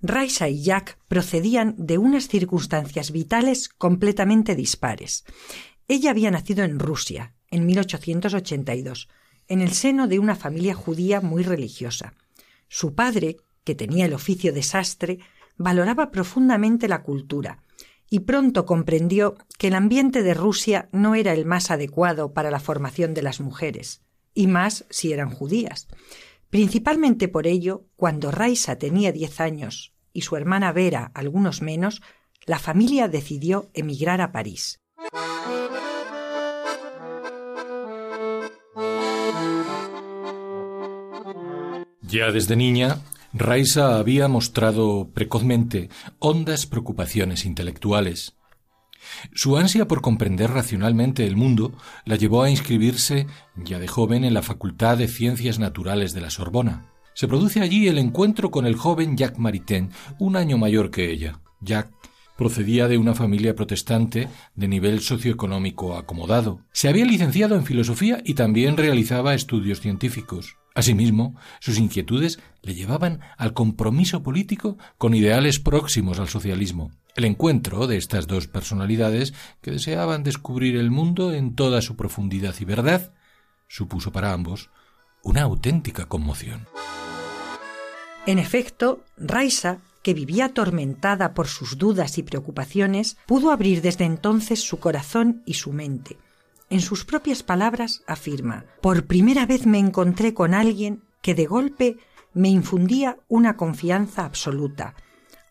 [0.01, 5.25] Raisa y Jack procedían de unas circunstancias vitales completamente dispares.
[5.87, 9.09] Ella había nacido en Rusia, en 1882,
[9.47, 12.15] en el seno de una familia judía muy religiosa.
[12.67, 15.19] Su padre, que tenía el oficio de sastre,
[15.55, 17.61] valoraba profundamente la cultura
[18.09, 22.59] y pronto comprendió que el ambiente de Rusia no era el más adecuado para la
[22.59, 24.01] formación de las mujeres,
[24.33, 25.87] y más si eran judías.
[26.49, 32.01] Principalmente por ello, cuando Raisa tenía diez años y su hermana Vera algunos menos,
[32.45, 34.79] la familia decidió emigrar a París.
[42.01, 43.01] Ya desde niña,
[43.33, 48.35] Raisa había mostrado precozmente hondas preocupaciones intelectuales.
[49.33, 51.73] Su ansia por comprender racionalmente el mundo
[52.05, 56.29] la llevó a inscribirse ya de joven en la Facultad de Ciencias Naturales de la
[56.29, 56.91] Sorbona.
[57.13, 61.39] Se produce allí el encuentro con el joven Jacques Maritain, un año mayor que ella.
[61.61, 61.95] Jacques
[62.37, 66.61] procedía de una familia protestante de nivel socioeconómico acomodado.
[66.71, 70.55] Se había licenciado en filosofía y también realizaba estudios científicos.
[70.75, 76.91] Asimismo, sus inquietudes le llevaban al compromiso político con ideales próximos al socialismo.
[77.15, 82.55] El encuentro de estas dos personalidades, que deseaban descubrir el mundo en toda su profundidad
[82.59, 83.13] y verdad,
[83.67, 84.69] supuso para ambos
[85.23, 86.67] una auténtica conmoción.
[88.25, 94.61] En efecto, Raisa, que vivía atormentada por sus dudas y preocupaciones, pudo abrir desde entonces
[94.61, 96.17] su corazón y su mente
[96.69, 101.97] en sus propias palabras afirma, por primera vez me encontré con alguien que de golpe
[102.33, 104.95] me infundía una confianza absoluta,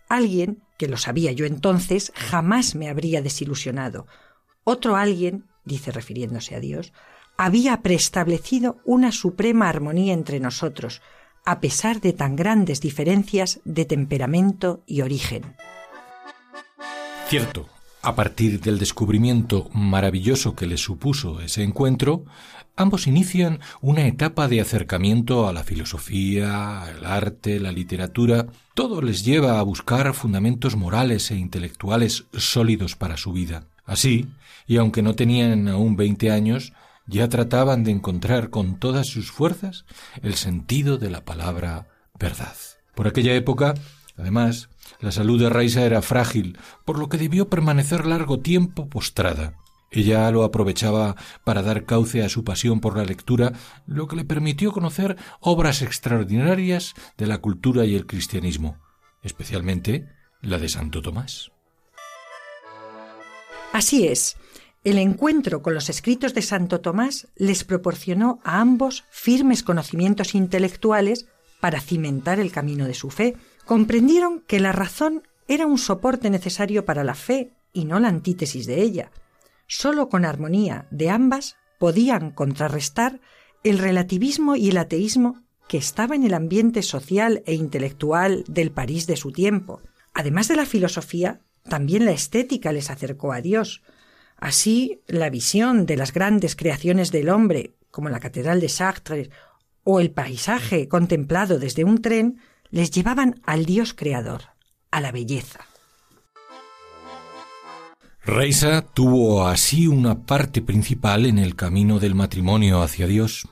[0.09, 4.07] alguien que lo sabía yo entonces jamás me habría desilusionado.
[4.65, 6.93] Otro alguien, dice refiriéndose a Dios,
[7.37, 11.03] había preestablecido una suprema armonía entre nosotros,
[11.45, 15.57] a pesar de tan grandes diferencias de temperamento y origen.
[17.29, 17.69] Cierto,
[18.09, 22.25] a partir del descubrimiento maravilloso que les supuso ese encuentro,
[22.75, 28.47] ambos inician una etapa de acercamiento a la filosofía, el arte, la literatura.
[28.73, 33.65] Todo les lleva a buscar fundamentos morales e intelectuales sólidos para su vida.
[33.85, 34.27] Así,
[34.67, 36.73] y aunque no tenían aún veinte años,
[37.07, 39.85] ya trataban de encontrar con todas sus fuerzas
[40.23, 42.57] el sentido de la palabra verdad.
[42.95, 43.75] Por aquella época,
[44.17, 49.55] además, la salud de Raisa era frágil, por lo que debió permanecer largo tiempo postrada.
[49.91, 53.53] Ella lo aprovechaba para dar cauce a su pasión por la lectura,
[53.87, 58.79] lo que le permitió conocer obras extraordinarias de la cultura y el cristianismo,
[59.23, 60.09] especialmente
[60.43, 61.53] la de Santo Tomás.
[63.73, 64.37] Así es,
[64.85, 71.27] el encuentro con los escritos de Santo Tomás les proporcionó a ambos firmes conocimientos intelectuales
[71.61, 73.37] para cimentar el camino de su fe,
[73.69, 78.67] comprendieron que la razón era un soporte necesario para la fe y no la antítesis
[78.67, 79.13] de ella.
[79.67, 83.21] Sólo con armonía de ambas podían contrarrestar
[83.65, 89.07] el relativismo y el ateísmo que estaba en el ambiente social e intelectual del París
[89.07, 89.83] de su tiempo.
[90.15, 93.83] Además de la filosofía, también la estética les acercó a Dios.
[94.39, 99.29] Así, la visión de las grandes creaciones del hombre, como la Catedral de Chartres
[99.85, 104.43] o el paisaje contemplado desde un tren, les llevaban al Dios creador,
[104.91, 105.61] a la belleza.
[108.25, 113.49] Reisa tuvo así una parte principal en el camino del matrimonio hacia Dios.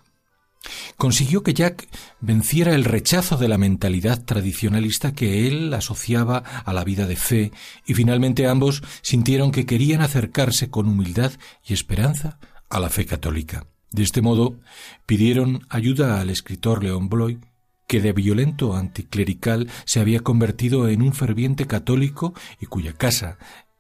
[0.97, 1.89] Consiguió que Jack
[2.21, 7.53] venciera el rechazo de la mentalidad tradicionalista que él asociaba a la vida de fe
[7.87, 11.33] y finalmente ambos sintieron que querían acercarse con humildad
[11.65, 13.67] y esperanza a la fe católica.
[13.93, 14.59] De este modo,
[15.07, 17.39] pidieron ayuda al escritor León Bloy
[17.87, 23.39] que de violento anticlerical se había convertido en un ferviente católico y cuya casa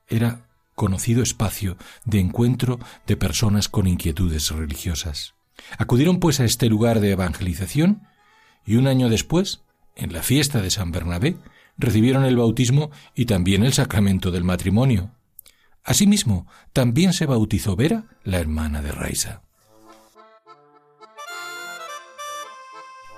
[0.08, 5.34] era conocido espacio de encuentro de personas con inquietudes religiosas.
[5.78, 8.02] Acudieron pues a este lugar de evangelización
[8.64, 9.62] y un año después,
[9.94, 11.36] en la fiesta de San Bernabé,
[11.78, 15.12] recibieron el bautismo y también el sacramento del matrimonio.
[15.82, 19.42] Asimismo, también se bautizó Vera, la hermana de Raisa.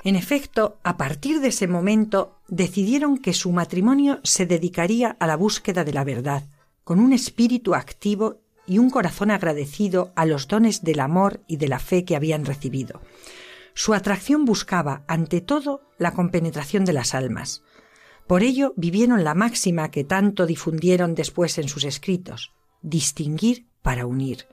[0.05, 5.37] En efecto, a partir de ese momento decidieron que su matrimonio se dedicaría a la
[5.37, 6.45] búsqueda de la verdad,
[6.85, 11.69] con un espíritu activo y un corazón agradecido a los dones del amor y de
[11.69, 13.01] la fe que habían recibido.
[13.75, 17.63] Su atracción buscaba, ante todo, la compenetración de las almas.
[18.27, 24.47] Por ello vivieron la máxima que tanto difundieron después en sus escritos, distinguir para unir,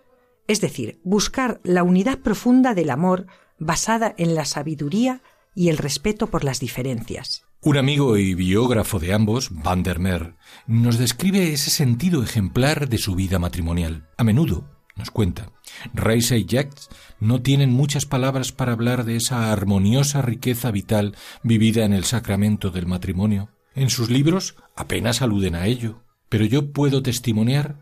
[0.48, 3.28] es decir, buscar la unidad profunda del amor
[3.58, 5.22] basada en la sabiduría
[5.56, 7.46] y el respeto por las diferencias.
[7.62, 10.36] Un amigo y biógrafo de ambos, Van der Meer,
[10.68, 14.08] nos describe ese sentido ejemplar de su vida matrimonial.
[14.18, 15.52] A menudo, nos cuenta,
[15.94, 16.90] Reisa y Jacques
[17.20, 22.70] no tienen muchas palabras para hablar de esa armoniosa riqueza vital vivida en el sacramento
[22.70, 23.50] del matrimonio.
[23.74, 27.80] En sus libros apenas aluden a ello, pero yo puedo testimoniar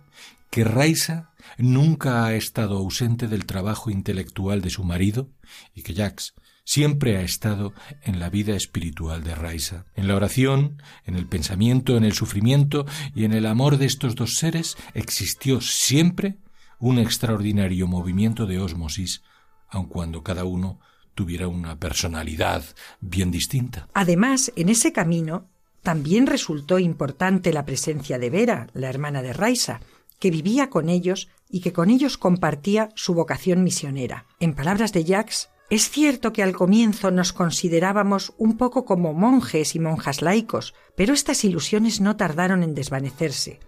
[0.49, 5.29] que Raisa nunca ha estado ausente del trabajo intelectual de su marido
[5.73, 7.73] y que Jacques siempre ha estado
[8.03, 9.85] en la vida espiritual de Raisa.
[9.95, 14.15] En la oración, en el pensamiento, en el sufrimiento y en el amor de estos
[14.15, 16.37] dos seres existió siempre
[16.79, 19.23] un extraordinario movimiento de ósmosis,
[19.69, 20.79] aun cuando cada uno
[21.15, 22.63] tuviera una personalidad
[22.99, 23.87] bien distinta.
[23.93, 25.47] Además, en ese camino
[25.81, 29.81] también resultó importante la presencia de Vera, la hermana de Raisa,
[30.19, 34.25] que vivía con ellos y que con ellos compartía su vocación misionera.
[34.39, 39.75] En palabras de Jacques, es cierto que al comienzo nos considerábamos un poco como monjes
[39.75, 43.59] y monjas laicos, pero estas ilusiones no tardaron en desvanecerse.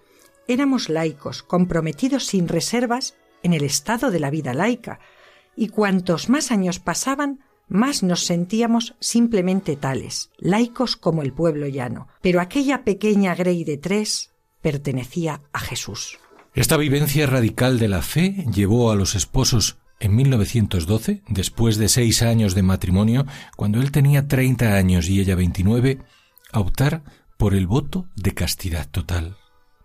[0.47, 4.99] Éramos laicos, comprometidos sin reservas en el estado de la vida laica,
[5.55, 12.07] y cuantos más años pasaban, más nos sentíamos simplemente tales, laicos como el pueblo llano.
[12.21, 14.31] Pero aquella pequeña Grey de tres
[14.61, 16.19] pertenecía a Jesús.
[16.53, 22.21] Esta vivencia radical de la fe llevó a los esposos en 1912, después de seis
[22.21, 25.99] años de matrimonio, cuando él tenía 30 años y ella 29,
[26.51, 27.03] a optar
[27.37, 29.37] por el voto de castidad total.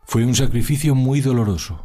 [0.04, 1.84] Fue un sacrificio muy doloroso,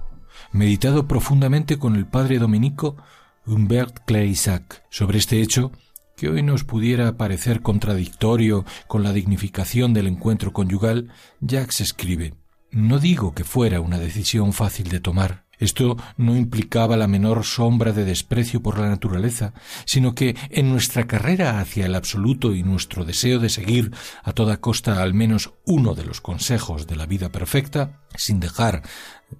[0.51, 2.97] meditado profundamente con el padre dominico
[3.45, 5.71] Humbert Claysac sobre este hecho
[6.15, 11.11] que hoy nos pudiera parecer contradictorio con la dignificación del encuentro conyugal,
[11.41, 12.35] Jacques escribe
[12.71, 17.91] No digo que fuera una decisión fácil de tomar, esto no implicaba la menor sombra
[17.91, 19.53] de desprecio por la naturaleza,
[19.85, 23.91] sino que en nuestra carrera hacia el absoluto y nuestro deseo de seguir
[24.23, 28.83] a toda costa al menos uno de los consejos de la vida perfecta, sin dejar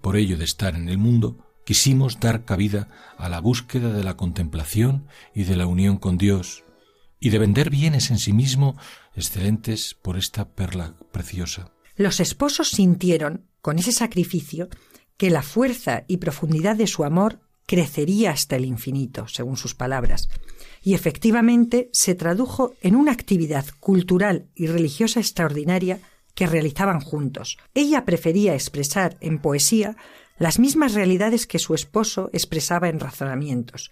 [0.01, 4.15] por ello de estar en el mundo, quisimos dar cabida a la búsqueda de la
[4.15, 6.63] contemplación y de la unión con Dios,
[7.19, 8.77] y de vender bienes en sí mismo
[9.15, 11.71] excelentes por esta perla preciosa.
[11.95, 14.69] Los esposos sintieron, con ese sacrificio,
[15.17, 20.29] que la fuerza y profundidad de su amor crecería hasta el infinito, según sus palabras,
[20.81, 25.99] y efectivamente se tradujo en una actividad cultural y religiosa extraordinaria
[26.35, 27.57] que realizaban juntos.
[27.73, 29.95] Ella prefería expresar en poesía
[30.37, 33.89] las mismas realidades que su esposo expresaba en razonamientos,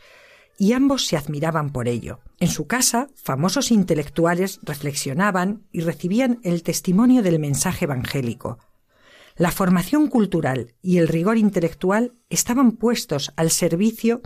[0.57, 2.19] y ambos se admiraban por ello.
[2.39, 8.59] En su casa, famosos intelectuales reflexionaban y recibían el testimonio del mensaje evangélico,
[9.35, 14.21] la formación cultural y el rigor intelectual estaban puestos al servicio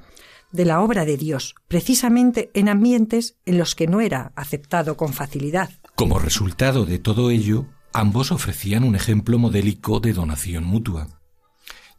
[0.52, 5.14] de la obra de Dios, precisamente en ambientes en los que no era aceptado con
[5.14, 5.70] facilidad.
[5.96, 11.20] Como resultado de todo ello, ambos ofrecían un ejemplo modélico de donación mutua.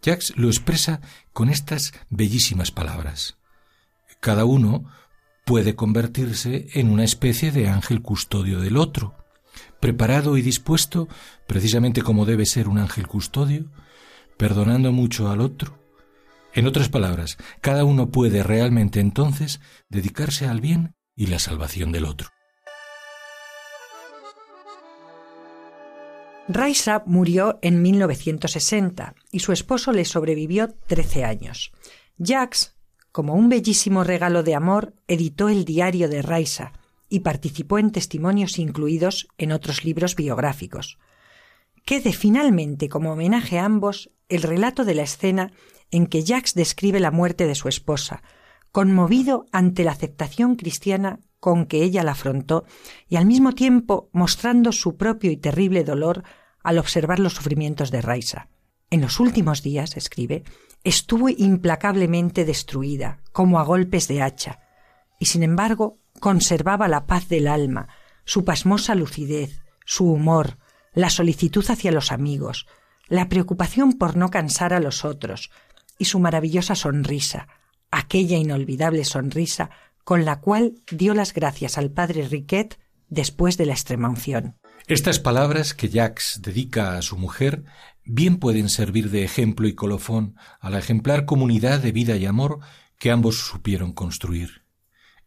[0.03, 1.01] Jacques lo expresa
[1.33, 3.37] con estas bellísimas palabras.
[4.21, 4.85] Cada uno
[5.45, 9.18] puede convertirse en una especie de ángel custodio del otro,
[9.81, 11.09] preparado y dispuesto,
[11.47, 13.71] precisamente como debe ser un ángel custodio,
[14.37, 15.79] perdonando mucho al otro.
[16.55, 22.05] En otras palabras, cada uno puede realmente entonces dedicarse al bien y la salvación del
[22.05, 22.29] otro.
[26.49, 31.73] Raisa murió en 1960 y su esposo le sobrevivió 13 años.
[32.17, 32.75] Jacques,
[33.13, 36.73] como un bellísimo regalo de amor, editó el diario de Raisa,
[37.09, 40.99] y participó en testimonios incluidos en otros libros biográficos.
[41.85, 45.53] Quede finalmente como homenaje a ambos el relato de la escena
[45.91, 48.23] en que Jacques describe la muerte de su esposa,
[48.73, 52.65] conmovido ante la aceptación cristiana con que ella la afrontó
[53.09, 56.25] y al mismo tiempo mostrando su propio y terrible dolor
[56.63, 58.49] al observar los sufrimientos de Raisa.
[58.91, 60.45] En los últimos días, escribe,
[60.83, 64.61] estuvo implacablemente destruida, como a golpes de hacha,
[65.19, 67.89] y sin embargo conservaba la paz del alma,
[68.25, 70.59] su pasmosa lucidez, su humor,
[70.93, 72.67] la solicitud hacia los amigos,
[73.09, 75.51] la preocupación por no cansar a los otros,
[75.99, 77.49] y su maravillosa sonrisa,
[77.91, 79.71] aquella inolvidable sonrisa
[80.05, 84.57] con la cual dio las gracias al padre Riquet después de la extremaunción.
[84.87, 87.65] Estas palabras que Jacques dedica a su mujer
[88.05, 92.61] bien pueden servir de ejemplo y colofón a la ejemplar comunidad de vida y amor
[92.99, 94.63] que ambos supieron construir.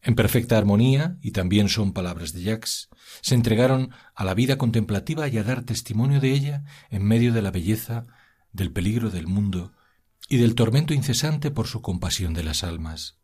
[0.04, 2.90] En perfecta armonía, y también son palabras de Jacques,
[3.22, 7.42] se entregaron a la vida contemplativa y a dar testimonio de ella en medio de
[7.42, 8.08] la belleza,
[8.52, 9.74] del peligro del mundo
[10.28, 13.20] y del tormento incesante por su compasión de las almas.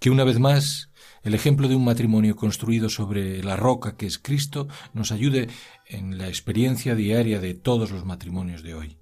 [0.00, 0.90] Que una vez más
[1.22, 5.48] el ejemplo de un matrimonio construido sobre la roca que es Cristo nos ayude
[5.86, 9.01] en la experiencia diaria de todos los matrimonios de hoy.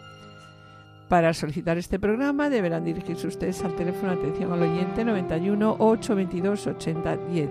[1.11, 7.49] Para solicitar este programa deberán dirigirse ustedes al teléfono atención al oyente 91 822 8010.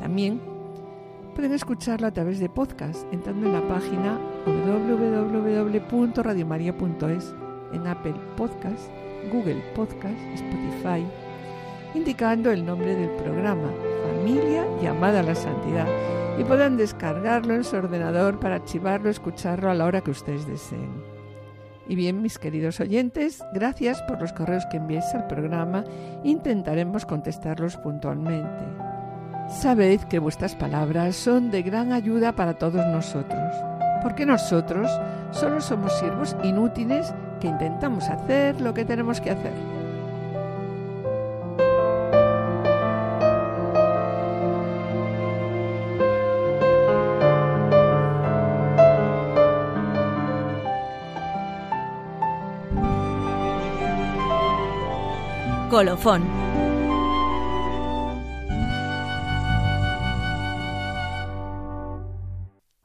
[0.00, 0.38] También
[1.34, 7.34] pueden escucharlo a través de podcast entrando en la página www.radiomaria.es
[7.72, 8.90] en Apple Podcast,
[9.32, 11.02] Google Podcast, Spotify,
[11.94, 13.70] indicando el nombre del programa,
[14.12, 15.88] Familia llamada a la Santidad,
[16.38, 21.19] y podrán descargarlo en su ordenador para archivarlo, escucharlo a la hora que ustedes deseen.
[21.90, 25.82] Y bien, mis queridos oyentes, gracias por los correos que enviáis al programa.
[26.22, 28.64] Intentaremos contestarlos puntualmente.
[29.48, 33.56] Sabed que vuestras palabras son de gran ayuda para todos nosotros,
[34.04, 34.88] porque nosotros
[35.32, 39.79] solo somos siervos inútiles que intentamos hacer lo que tenemos que hacer.
[55.80, 56.22] Colofón.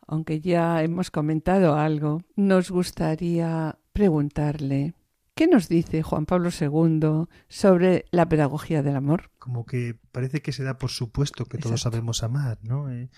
[0.07, 4.93] Aunque ya hemos comentado algo, nos gustaría preguntarle
[5.33, 9.29] ¿Qué nos dice Juan Pablo II sobre la pedagogía del amor?
[9.39, 12.89] Como que parece que se da por supuesto que todos sabemos amar, ¿no?
[12.89, 13.09] Eh,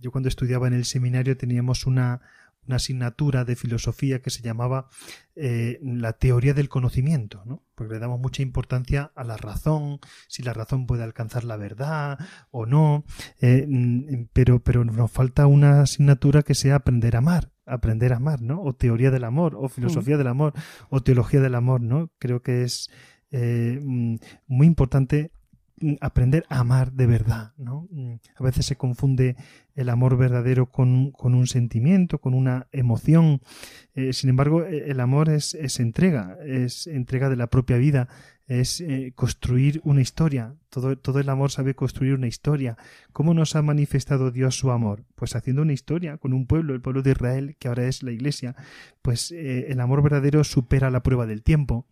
[0.00, 2.20] yo cuando estudiaba en el seminario teníamos una,
[2.66, 4.88] una asignatura de filosofía que se llamaba
[5.34, 7.62] eh, la teoría del conocimiento, ¿no?
[7.74, 9.98] porque le damos mucha importancia a la razón,
[10.28, 12.18] si la razón puede alcanzar la verdad
[12.50, 13.04] o no,
[13.40, 18.16] eh, mm, pero, pero nos falta una asignatura que sea aprender a amar, aprender a
[18.16, 18.62] amar, ¿no?
[18.62, 20.18] O teoría del amor, o filosofía mm.
[20.18, 20.52] del amor,
[20.90, 22.10] o teología del amor, ¿no?
[22.18, 22.90] Creo que es
[23.30, 25.32] eh, mm, muy importante
[26.00, 27.88] aprender a amar de verdad, ¿no?
[28.36, 29.36] A veces se confunde
[29.74, 33.40] el amor verdadero con, con un sentimiento, con una emoción.
[33.94, 38.08] Eh, sin embargo, e, el amor es, es, entrega, es entrega de la propia vida,
[38.46, 40.54] es eh, construir una historia.
[40.68, 42.76] Todo, todo el amor sabe construir una historia.
[43.12, 45.04] ¿Cómo nos ha manifestado Dios su amor?
[45.14, 48.12] Pues haciendo una historia con un pueblo, el pueblo de Israel, que ahora es la
[48.12, 48.56] iglesia.
[49.00, 51.86] Pues eh, el amor verdadero supera la prueba del tiempo,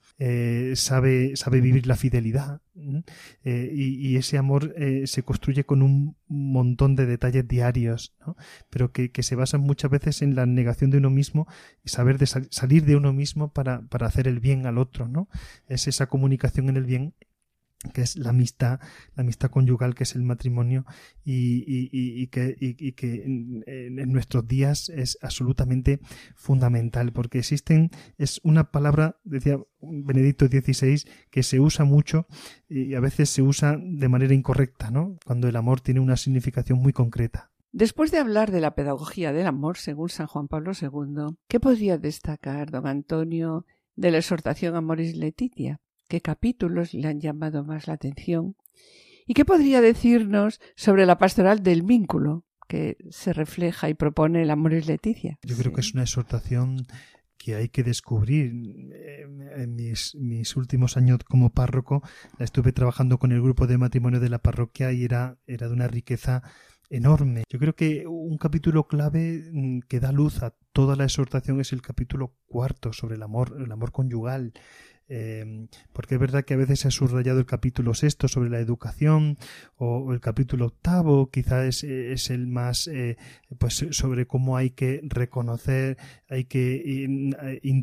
[0.74, 2.60] sabe, sabe vivir la fidelidad.
[3.42, 4.74] Y, y, ese amor
[5.04, 8.14] se construye con un montón de detalles diarios
[8.70, 11.46] pero que, se basan muchas veces en la negación de uno mismo
[11.84, 15.08] y saber de salir de uno mismo para, para hacer el bien al otro.
[15.08, 15.28] ¿no?
[15.66, 17.14] Es esa comunicación en el bien
[17.94, 18.80] que es la amistad,
[19.14, 20.84] la amistad conyugal, que es el matrimonio,
[21.24, 26.00] y, y, que, y que en, en, nuestros días es absolutamente
[26.34, 32.26] fundamental, porque existen, es una palabra, decía Benedicto XVI, que se usa mucho
[32.68, 35.18] y a veces se usa de manera incorrecta, ¿no?
[35.24, 37.50] Cuando el amor tiene una significación muy concreta.
[37.72, 41.98] Después de hablar de la pedagogía del amor, según San Juan Pablo II, ¿qué podría
[41.98, 43.64] destacar don Antonio
[43.94, 45.80] de la exhortación Amoris Letitia?
[46.10, 48.56] Qué capítulos le han llamado más la atención
[49.26, 54.50] y qué podría decirnos sobre la pastoral del vínculo que se refleja y propone el
[54.50, 55.38] Amoris Leticia.
[55.44, 56.84] Yo creo que es una exhortación
[57.38, 58.52] que hay que descubrir.
[59.56, 62.02] En mis, mis, últimos años como párroco
[62.38, 65.88] estuve trabajando con el grupo de matrimonio de la parroquia y era, era de una
[65.88, 66.42] riqueza
[66.90, 67.44] enorme.
[67.48, 71.72] Yo creo que un capítulo clave mm, que da luz a toda la exhortación es
[71.72, 74.52] el capítulo cuarto sobre el amor, el amor conyugal.
[75.12, 78.60] Em, porque es verdad que a veces se ha subrayado el capítulo sexto sobre la
[78.60, 79.38] educación
[79.74, 83.16] o, el capítulo octavo quizás es, el más eh,
[83.58, 85.98] pues sobre cómo hay que reconocer
[86.28, 87.18] hay que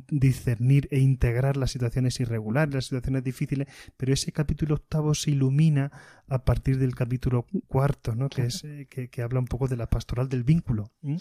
[0.09, 3.67] discernir e integrar las situaciones irregulares las situaciones difíciles
[3.97, 5.91] pero ese capítulo octavo se ilumina
[6.29, 8.29] a partir del capítulo cuarto ¿no?
[8.29, 11.17] que es eh, que, habla un poco de la pastoral del vínculo eh,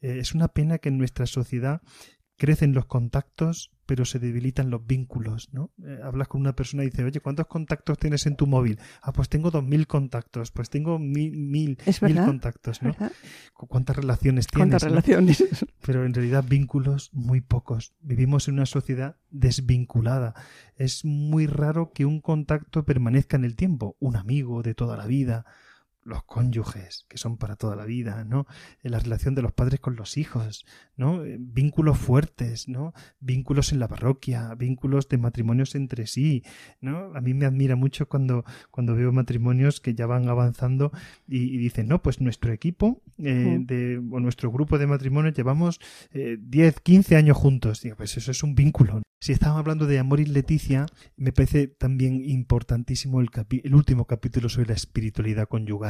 [0.00, 1.82] es una pena que en nuestra sociedad
[2.40, 5.72] crecen los contactos, pero se debilitan los vínculos, ¿no?
[5.84, 8.78] Eh, hablas con una persona y dices, oye, ¿cuántos contactos tienes en tu móvil?
[9.02, 12.94] Ah, pues tengo dos mil contactos, pues tengo mil, mil, mil contactos, ¿no?
[13.52, 14.70] ¿Cuántas relaciones tienes?
[14.70, 15.42] ¿Cuántas relaciones?
[15.84, 17.92] Pero en realidad vínculos muy pocos.
[18.00, 20.34] Vivimos en una sociedad desvinculada.
[20.76, 23.96] Es muy raro que un contacto permanezca en el tiempo.
[23.98, 25.46] Un amigo de toda la vida,
[26.02, 28.46] los cónyuges, que son para toda la vida, ¿no?
[28.82, 30.64] La relación de los padres con los hijos,
[30.96, 31.24] ¿no?
[31.24, 32.94] Eh, vínculos fuertes, ¿no?
[33.20, 36.42] Vínculos en la parroquia, vínculos de matrimonios entre sí,
[36.80, 37.14] ¿no?
[37.14, 40.90] A mí me admira mucho cuando, cuando veo matrimonios que ya van avanzando
[41.28, 45.80] y, dicen, no, pues nuestro equipo eh, de, o nuestro grupo de matrimonios llevamos
[46.12, 47.82] eh, 10, 15 años juntos.
[47.82, 49.02] Digo, pues eso es un vínculo.
[49.22, 50.86] Si estamos hablando de Amor y Leticia,
[51.18, 53.28] me parece también importantísimo el,
[53.62, 55.89] el último capítulo sobre la espiritualidad conyugal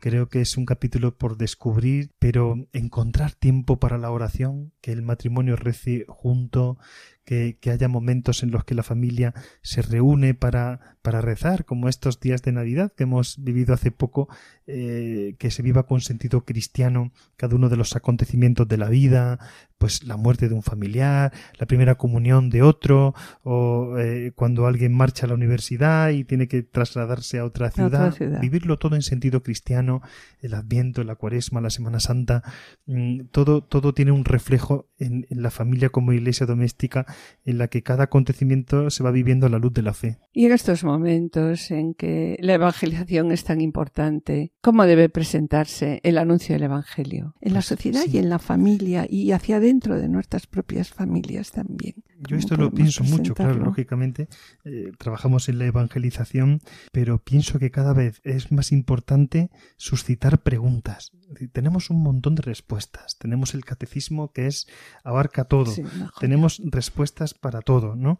[0.00, 5.02] Creo que es un capítulo por descubrir, pero encontrar tiempo para la oración, que el
[5.02, 6.78] matrimonio rece junto,
[7.24, 12.20] que, haya momentos en los que la familia se reúne para, para rezar, como estos
[12.20, 14.28] días de Navidad que hemos vivido hace poco,
[14.66, 19.38] eh, que se viva con sentido cristiano cada uno de los acontecimientos de la vida,
[19.78, 24.94] pues la muerte de un familiar, la primera comunión de otro, o eh, cuando alguien
[24.94, 29.42] marcha a la universidad y tiene que trasladarse a otra ciudad, vivirlo todo en sentido
[29.42, 30.02] cristiano,
[30.40, 32.42] el Adviento, la Cuaresma, la Semana Santa,
[32.86, 37.06] mm, todo, todo tiene un reflejo en la familia como iglesia doméstica
[37.44, 40.18] en la que cada acontecimiento se va viviendo a la luz de la fe.
[40.32, 46.18] Y en estos momentos en que la evangelización es tan importante, ¿cómo debe presentarse el
[46.18, 47.34] anuncio del Evangelio?
[47.40, 51.50] En la pues sociedad y en la familia y hacia adentro de nuestras propias familias
[51.52, 51.94] también.
[52.26, 54.28] Yo esto lo pienso mucho, claro, lógicamente.
[54.64, 56.60] Eh, trabajamos en la evangelización,
[56.92, 61.12] pero pienso que cada vez es más importante suscitar preguntas.
[61.52, 63.18] tenemos un montón de respuestas.
[63.18, 64.66] Tenemos el catecismo que es
[65.02, 65.72] abarca todo.
[66.20, 68.18] tenemos respuestas para todo, ¿no?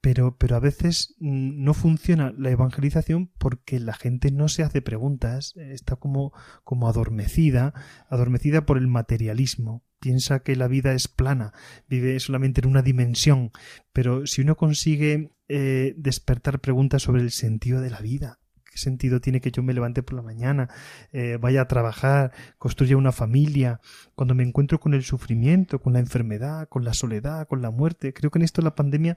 [0.00, 4.82] Pero, pero a veces mm, no funciona la evangelización porque la gente no se hace
[4.82, 6.32] preguntas, está como,
[6.64, 7.74] como adormecida,
[8.08, 9.84] adormecida por el materialismo.
[10.00, 11.52] Piensa que la vida es plana,
[11.88, 13.50] vive solamente en una dimensión,
[13.92, 18.38] pero si uno consigue eh, despertar preguntas sobre el sentido de la vida,
[18.70, 20.68] ¿qué sentido tiene que yo me levante por la mañana,
[21.12, 23.80] eh, vaya a trabajar, construya una familia,
[24.18, 28.12] cuando me encuentro con el sufrimiento, con la enfermedad, con la soledad, con la muerte?
[28.12, 29.16] Creo que en esto la pandemia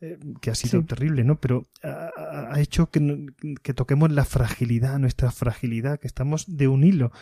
[0.00, 1.40] eh, que ha sido terrible, ¿no?
[1.40, 3.26] Pero ha, hecho que,
[3.62, 7.12] que, toquemos la fragilidad, nuestra fragilidad, que estamos de un hilo.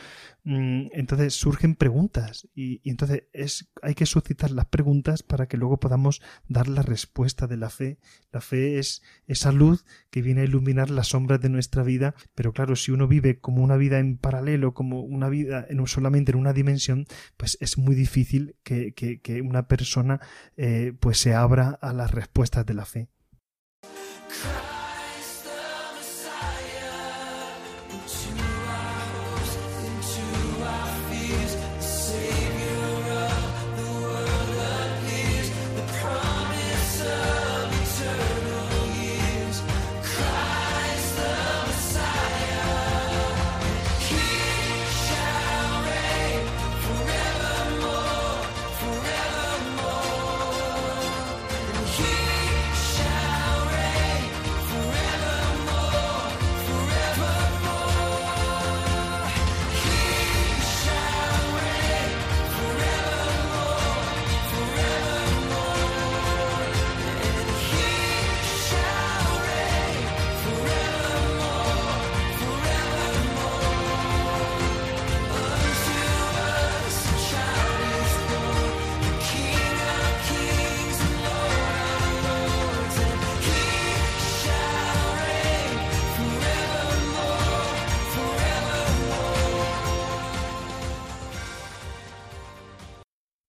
[0.45, 5.79] Mm, entonces surgen preguntas y, entonces es, hay que suscitar las preguntas para que luego
[5.79, 7.99] podamos dar la respuesta de la fe.
[8.33, 12.55] La fe es esa luz que viene a iluminar las sombras de nuestra vida, pero
[12.55, 16.39] claro, si uno vive como una vida en paralelo, como una vida en, solamente en
[16.39, 17.07] una dimensión,
[17.37, 20.21] pues es muy difícil que, que, una persona
[20.57, 23.09] eh, pues se abra a las respuestas de la fe.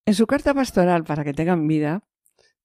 [0.10, 2.04] En su carta pastoral para que tengan vida,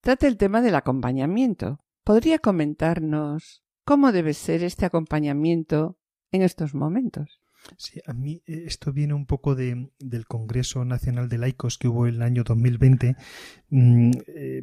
[0.01, 1.79] trata el tema del acompañamiento.
[2.03, 5.99] ¿Podría comentarnos cómo debe ser este acompañamiento
[6.33, 7.43] en estos momentos?
[7.77, 11.89] Sí, a mí eh, esto viene un poco de, del Congreso Nacional de Laicos que
[11.89, 13.15] hubo el año 2020.
[13.69, 14.63] Mm, eh,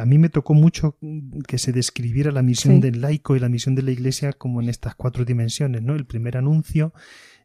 [0.00, 0.98] a mí me tocó mucho
[1.46, 4.68] que se describiera la misión del laico y la misión de la Iglesia como en
[4.68, 5.94] estas cuatro dimensiones, ¿no?
[5.94, 6.92] El primer anuncio,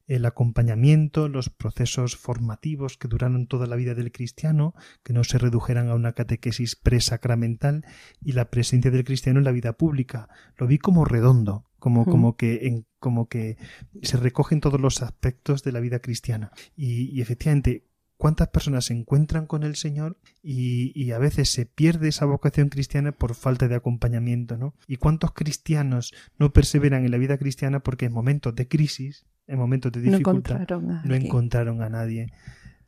[0.07, 4.73] el acompañamiento, los procesos formativos que duraron toda la vida del cristiano,
[5.03, 7.85] que no se redujeran a una catequesis presacramental,
[8.21, 10.29] y la presencia del cristiano en la vida pública.
[10.57, 13.57] Lo vi como redondo, como, como, que, en, como que
[14.01, 16.51] se recogen todos los aspectos de la vida cristiana.
[16.75, 17.87] Y, y efectivamente,
[18.17, 22.69] cuántas personas se encuentran con el Señor y, y, a veces se pierde esa vocación
[22.69, 24.75] cristiana por falta de acompañamiento, ¿no?
[24.87, 29.59] Y cuántos cristianos no perseveran en la vida cristiana porque en momentos de crisis en
[29.59, 30.67] momentos de dificultad
[31.03, 32.31] no encontraron a, nadie.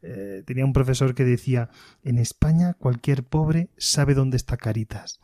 [0.02, 1.70] Eh, tenía un profesor que decía,
[2.04, 5.20] en España cualquier pobre sabe dónde está Caritas,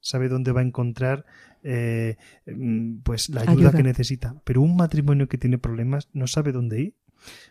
[0.00, 1.24] sabe dónde va a encontrar
[1.62, 2.16] eh,
[2.46, 6.80] mm, pues la ayuda, que necesita, pero un matrimonio que tiene problemas no sabe dónde
[6.80, 6.94] ir.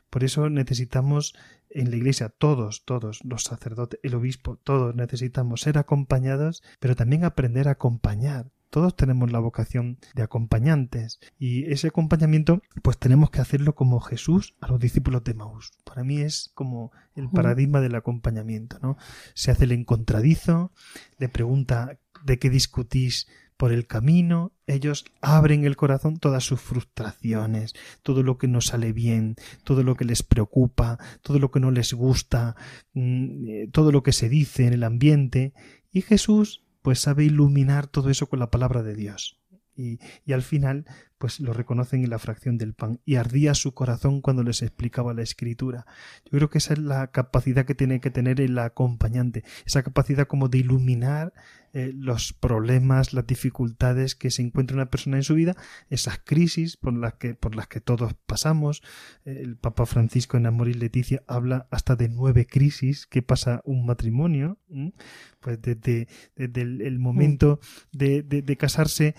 [0.09, 1.35] Por eso necesitamos
[1.69, 7.25] en la iglesia todos, todos, los sacerdotes, el obispo, todos necesitamos ser acompañados, pero también
[7.25, 13.41] aprender a acompañar todos tenemos la vocación de acompañantes y ese acompañamiento pues tenemos que
[13.41, 15.71] hacerlo como Jesús a los discípulos de Maús.
[15.83, 18.97] Para mí es como el paradigma del acompañamiento, ¿no?
[19.33, 20.71] Se hace el encontradizo,
[21.17, 27.73] le pregunta de qué discutís por el camino, ellos abren el corazón todas sus frustraciones,
[28.03, 31.71] todo lo que no sale bien, todo lo que les preocupa, todo lo que no
[31.71, 32.55] les gusta,
[32.93, 35.53] mm, eh, todo lo que se dice en el ambiente,
[35.91, 39.41] y Jesús pues sabe iluminar todo eso con la palabra de Dios.
[39.75, 40.85] Y, y, al final,
[41.17, 42.99] pues lo reconocen en la fracción del pan.
[43.05, 45.85] Y ardía su corazón cuando les explicaba la escritura.
[46.25, 49.43] Yo creo que esa es la capacidad que tiene que tener el acompañante.
[49.65, 51.33] Esa capacidad como de iluminar
[51.73, 55.55] eh, los problemas, las dificultades que se encuentra una persona en su vida,
[55.89, 58.81] esas crisis por las que, por las que todos pasamos.
[59.25, 63.85] El Papa Francisco en Amor y Leticia habla hasta de nueve crisis que pasa un
[63.85, 64.57] matrimonio,
[65.39, 67.59] pues desde, el, momento
[67.91, 69.13] de, de, casarse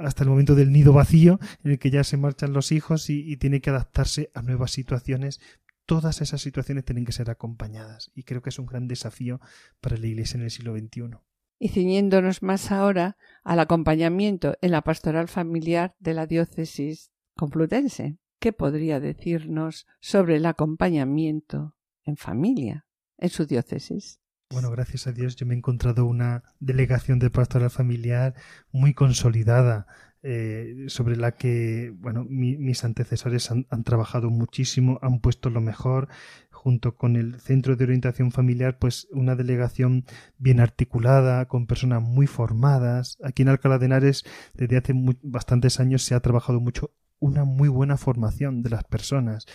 [0.00, 3.20] hasta el momento del nido vacío, en el que ya se marchan los hijos y,
[3.20, 5.40] y tiene que adaptarse a nuevas situaciones
[5.86, 9.40] todas esas situaciones tienen que ser acompañadas y creo que es un gran desafío
[9.82, 11.18] para la Iglesia en el siglo XXI
[11.58, 18.18] y ciñéndonos más ahora al acompañamiento en la pastoral familiar de la diócesis complutense.
[18.40, 22.86] ¿Qué podría decirnos sobre el acompañamiento en familia
[23.16, 24.20] en su diócesis?
[24.50, 28.34] Bueno, gracias a Dios yo me he encontrado una delegación de pastoral familiar
[28.70, 29.86] muy consolidada,
[30.26, 36.08] eh, sobre la que bueno mis antecesores han, trabajado muchísimo, han puesto lo mejor
[36.50, 40.06] junto con el Centro de Orientación Familiar, pues una delegación
[40.38, 43.18] bien articulada, con personas muy formadas.
[43.22, 46.92] Aquí en Alcalá de Henares, desde hace bastantes años se ha trabajado mucho
[47.24, 49.46] una muy buena formación de las personas,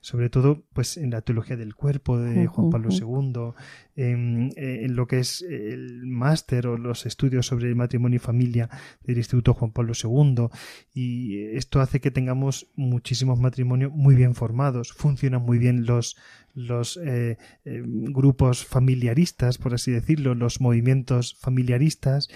[0.00, 3.52] sobre todo pues en la teología del cuerpo de Juan Pablo II,
[3.96, 8.70] en, en, lo que es el máster o los estudios sobre matrimonio y familia
[9.02, 10.46] del Instituto Juan Pablo II
[10.94, 16.16] y esto hace que tengamos muchísimos matrimonios muy bien formados, funcionan muy bien los
[16.56, 22.28] los eh, eh, grupos familiaristas, por así decirlo, los movimientos familiaristas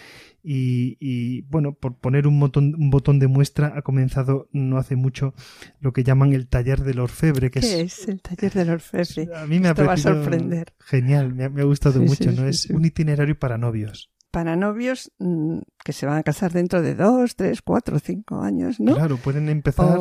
[0.43, 5.35] y, bueno, por poner un botón, un botón de muestra ha comenzado no hace mucho
[5.81, 7.51] lo que llaman el taller del orfebre.
[7.51, 9.29] Que ¿Qué es, el taller del orfebre?
[9.37, 10.75] A mí me ha va a sorprender.
[10.79, 12.47] Genial, me ha, gustado mucho, ¿no?
[12.47, 16.95] es un itinerario para novios para novios mm, que se van a casar dentro de
[16.95, 18.95] dos, tres, cuatro, cinco años, ¿no?
[18.95, 19.99] Claro, pueden empezar.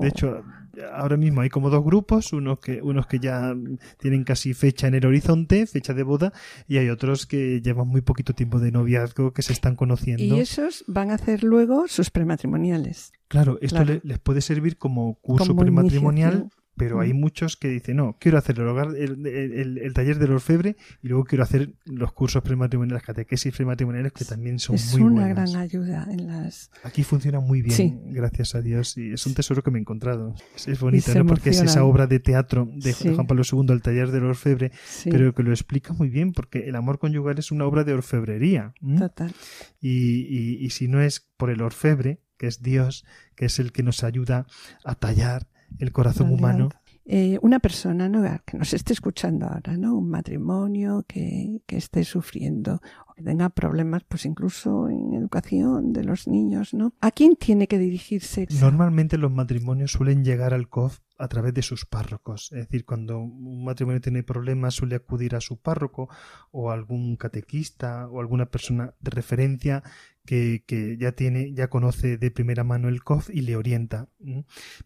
[0.00, 0.44] De hecho,
[0.92, 3.54] ahora mismo hay como dos grupos, unos que, unos que ya
[3.98, 6.32] tienen casi fecha en el horizonte, fecha de boda,
[6.66, 10.22] y hay otros que llevan muy poquito tiempo de noviazgo, que se están conociendo.
[10.22, 13.12] Y esos van a hacer luego sus prematrimoniales.
[13.28, 17.20] Claro, esto les puede servir como curso prematrimonial pero hay mm.
[17.20, 21.74] muchos que dicen, no, quiero hacer el, el, taller del orfebre y luego quiero hacer
[21.84, 25.18] los cursos prematrimoniales, catequesis prematrimoniales, que también son muy buenos.
[25.18, 26.70] Es una gran ayuda en las...
[26.82, 30.34] Aquí funciona muy bien, gracias a Dios, y es un tesoro que me he encontrado.
[30.56, 31.26] Es, bonito, ¿no?
[31.26, 34.72] Porque es esa obra de teatro de Juan Pablo II, el taller del orfebre,
[35.04, 38.72] pero que lo explica muy bien, porque el amor conyugal es una obra de orfebrería.
[38.98, 39.32] Total.
[39.80, 43.04] Y, y, y si no es por el orfebre, que es Dios,
[43.36, 44.46] que es el que nos ayuda
[44.84, 45.46] a tallar,
[45.78, 46.68] el corazón humano.
[47.04, 48.22] Eh, una persona ¿no?
[48.46, 49.96] que nos esté escuchando ahora, ¿no?
[49.96, 56.04] Un matrimonio que, que esté sufriendo o que tenga problemas, pues incluso en educación de
[56.04, 56.94] los niños, ¿no?
[57.00, 58.46] ¿A quién tiene que dirigirse?
[58.60, 62.50] Normalmente los matrimonios suelen llegar al COF a través de sus párrocos.
[62.50, 66.08] Es decir, cuando un matrimonio tiene problemas suele acudir a su párroco
[66.50, 69.84] o a algún catequista o alguna persona de referencia
[70.24, 74.08] que, que, ya tiene, ya conoce de primera mano el COF y le orienta.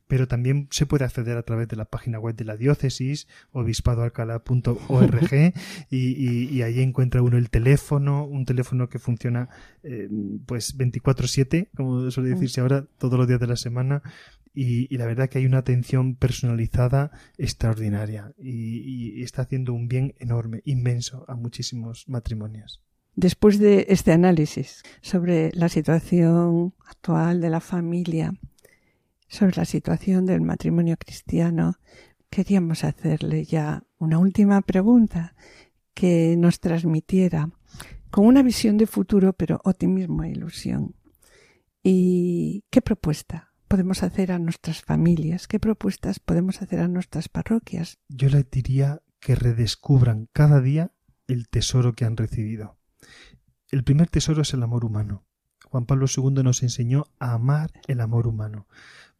[0.07, 5.30] Pero también se puede acceder a través de la página web de la diócesis, obispadoalcalá.org,
[5.91, 9.49] y, y, y, ahí encuentra uno el teléfono, un teléfono que funciona
[9.82, 10.09] eh,
[10.47, 14.03] pues 24-7, como suele decirse ahora, todos los días de la semana,
[14.57, 20.14] y, la verdad que hay una atención personalizada extraordinaria y, y, está haciendo un bien
[20.18, 22.82] enorme, inmenso a muchísimos matrimonios.
[23.14, 28.34] Después de este análisis sobre la situación actual de la familia,
[29.28, 31.74] sobre la situación del matrimonio cristiano,
[32.30, 35.34] queríamos hacerle ya una última pregunta
[35.92, 37.50] que nos transmitiera
[38.11, 40.94] con una visión de futuro, pero optimismo e ilusión.
[41.82, 45.46] ¿Y qué propuesta podemos hacer a nuestras familias?
[45.46, 47.98] ¿Qué propuestas podemos hacer a nuestras parroquias?
[48.08, 50.92] Yo les diría que redescubran cada día
[51.26, 52.78] el tesoro que han recibido
[53.70, 55.24] el primer tesoro es el amor humano.
[55.64, 58.68] Juan Pablo II nos enseñó a amar el amor humano,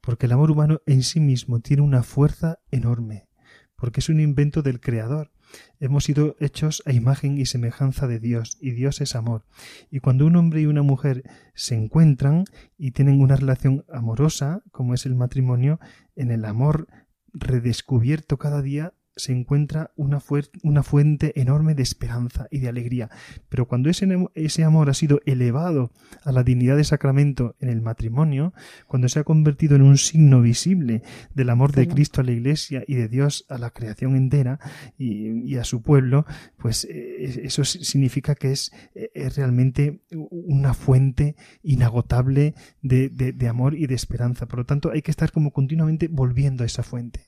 [0.01, 3.29] porque el amor humano en sí mismo tiene una fuerza enorme,
[3.75, 5.33] porque es un invento del Creador.
[5.81, 9.45] Hemos sido hechos a imagen y semejanza de Dios, y Dios es amor.
[9.91, 11.23] Y cuando un hombre y una mujer
[11.55, 12.45] se encuentran
[12.77, 15.81] y tienen una relación amorosa, como es el matrimonio,
[16.15, 16.89] en el amor
[17.33, 20.23] redescubierto cada día se encuentra una,
[20.63, 23.11] una, fuente enorme de esperanza y de alegría.
[23.49, 25.91] Pero cuando ese, ese, amor ha sido elevado
[26.23, 28.53] a la dignidad de sacramento en el matrimonio,
[28.87, 31.03] cuando se ha convertido en un signo visible
[31.35, 34.61] del amor de Cristo a la Iglesia y de Dios a la creación entera
[34.99, 36.27] y, y a su pueblo,
[36.59, 43.49] pues eh, eso significa que es, eh, es, realmente una fuente inagotable de, de, de,
[43.49, 44.47] amor y de esperanza.
[44.47, 47.27] Por lo tanto, hay que estar como continuamente volviendo a esa fuente.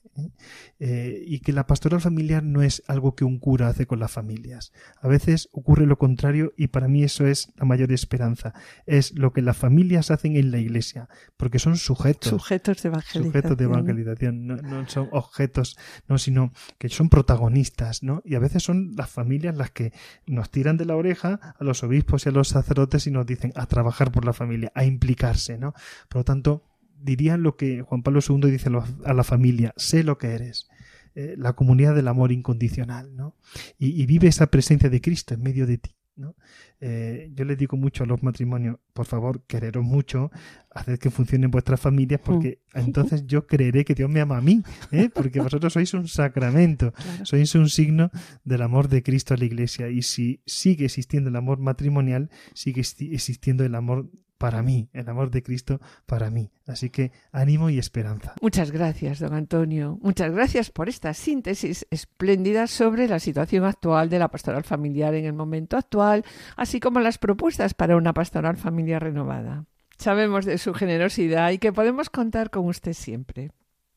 [0.79, 1.23] ¿Eh?
[1.25, 4.71] Y que la pastoral familiar no es algo que un cura hace con las familias.
[5.01, 8.53] A veces ocurre lo contrario y para mí eso es la mayor esperanza.
[8.85, 12.29] Es lo que las familias hacen en la iglesia, porque son sujetos.
[12.29, 13.23] Sujetos de evangelización.
[13.25, 14.47] Sujetos de evangelización.
[14.47, 18.21] No, no son objetos, no, sino que son protagonistas, ¿no?
[18.25, 19.93] Y a veces son las familias las que
[20.25, 23.53] nos tiran de la oreja a los obispos y a los sacerdotes y nos dicen
[23.55, 25.73] a trabajar por la familia, a implicarse, ¿no?
[26.07, 26.68] Por lo tanto,
[27.01, 28.69] diría lo que Juan Pablo II dice
[29.05, 30.67] a la familia, sé lo que eres,
[31.15, 33.35] eh, la comunidad del amor incondicional, ¿no?
[33.77, 35.95] Y, y, vive esa presencia de Cristo en medio de ti.
[36.19, 36.35] ¿no?
[36.81, 40.31] Eh, yo les digo mucho a los matrimonios, por favor, quereros mucho,
[40.69, 42.79] haced que funcionen vuestras familias, porque mm.
[42.79, 45.09] entonces yo creeré que Dios me ama a mí, ¿eh?
[45.13, 47.25] porque vosotros sois un sacramento, claro.
[47.25, 48.11] sois un signo
[48.43, 52.81] del amor de Cristo a la Iglesia, y si sigue existiendo el amor matrimonial, sigue
[52.81, 54.09] existiendo el amor
[54.39, 56.49] para mí, el amor de Cristo para mí.
[56.65, 58.33] Así que ánimo y esperanza.
[58.41, 59.99] Muchas gracias, don Antonio.
[60.01, 65.25] Muchas gracias por esta síntesis espléndida sobre la situación actual de la pastoral familiar en
[65.25, 66.23] el momento actual,
[66.55, 69.65] así como las propuestas para una pastoral familiar renovada.
[69.97, 73.51] Sabemos de su generosidad y que podemos contar con usted siempre.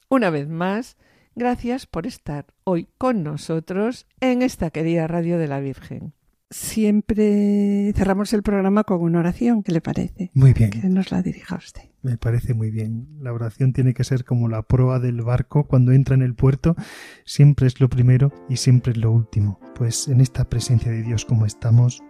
[0.09, 0.97] Una vez más,
[1.37, 6.15] gracias por estar hoy con nosotros en esta querida Radio de la Virgen
[6.53, 9.63] siempre cerramos el programa con una oración.
[9.63, 10.31] ¿Qué le parece?
[10.35, 10.71] Muy bien.
[10.71, 11.83] Que nos la dirija usted.
[12.03, 13.09] Me parece muy bien.
[13.21, 16.77] La oración tiene que ser como la proa del barco cuando entra en el puerto.
[17.25, 19.61] Siempre es lo primero y siempre es lo último.
[19.75, 22.03] Pues en esta presencia de Dios como estamos,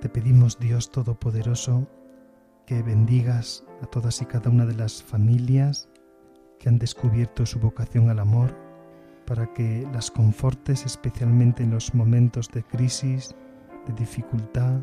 [0.00, 1.88] te pedimos Dios Todopoderoso
[2.66, 5.88] que bendigas a todas y cada una de las familias
[6.58, 8.56] que han descubierto su vocación al amor,
[9.26, 13.34] para que las confortes especialmente en los momentos de crisis,
[13.86, 14.80] de dificultad,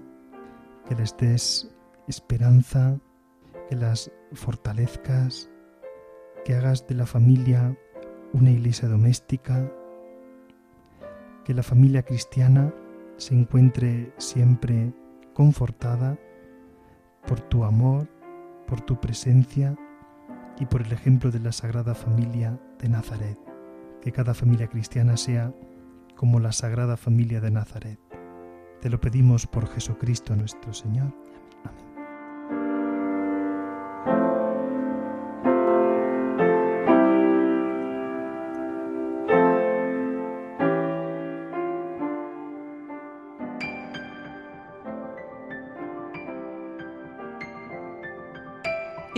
[0.88, 1.70] que les des
[2.08, 3.00] esperanza,
[3.70, 5.50] que las fortalezcas,
[6.46, 7.78] que hagas de la familia
[8.34, 9.72] una iglesia doméstica,
[11.46, 12.74] que la familia cristiana
[13.18, 14.94] se encuentre siempre
[15.34, 16.18] confortada
[17.28, 18.08] por tu amor,
[18.68, 19.76] por tu presencia
[20.60, 23.38] y por el ejemplo de la Sagrada Familia de Nazaret.
[24.02, 25.54] Que cada familia cristiana sea
[26.16, 28.03] como la Sagrada Familia de Nazaret.
[28.82, 31.14] Te lo pedimos por Jesucristo nuestro Señor.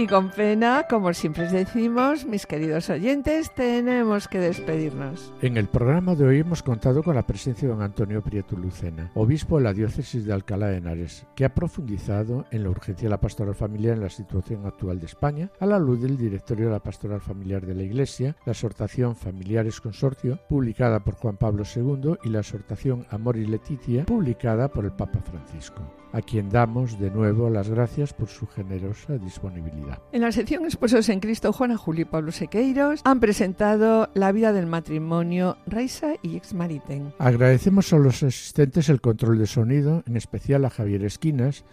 [0.06, 5.34] Y con pena, como siempre decimos, mis queridos oyentes, tenemos que despedirnos.
[5.42, 9.10] En el programa de hoy hemos contado con la presencia de don Antonio Prieto Lucena,
[9.16, 13.10] obispo de la diócesis de Alcalá de Henares, que ha profundizado en la urgencia de
[13.10, 16.74] la pastoral familiar en la situación actual de España, a la luz del directorio de
[16.74, 22.18] la pastoral familiar de la Iglesia, la exhortación Familiares Consorcio, publicada por Juan Pablo II,
[22.24, 25.82] y la exhortación Amor y Leticia, publicada por el Papa Francisco
[26.14, 30.00] a quien damos de nuevo las gracias por su generosa disponibilidad.
[30.12, 34.54] En la sección Esposos en Cristo, Juana Julio y Pablo Sequeiros han presentado la vida
[34.54, 37.14] del matrimonio Reisa y Exmariten.
[37.20, 41.64] Agradecemos a los asistentes el control de sonido, en especial a Javier Esquinas,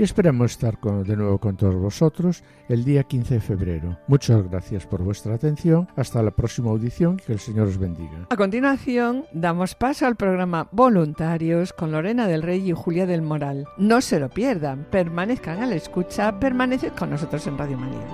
[0.00, 3.98] y esperamos estar de nuevo con todos vosotros el día 15 de febrero.
[4.06, 5.88] Muchas gracias por vuestra atención.
[5.94, 7.18] Hasta la próxima audición.
[7.18, 8.26] Que el Señor os bendiga.
[8.30, 13.66] A continuación, damos paso al programa Voluntarios con Lorena del Rey y Julia del Moral.
[13.76, 14.86] No se lo pierdan.
[14.90, 16.40] Permanezcan a la escucha.
[16.40, 18.06] Permaneced con nosotros en Radio María.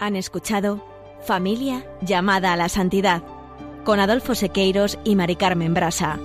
[0.00, 0.84] Han escuchado
[1.22, 3.22] Familia llamada a la santidad
[3.84, 6.18] con Adolfo Sequeiros y Mari Carmen Brasa.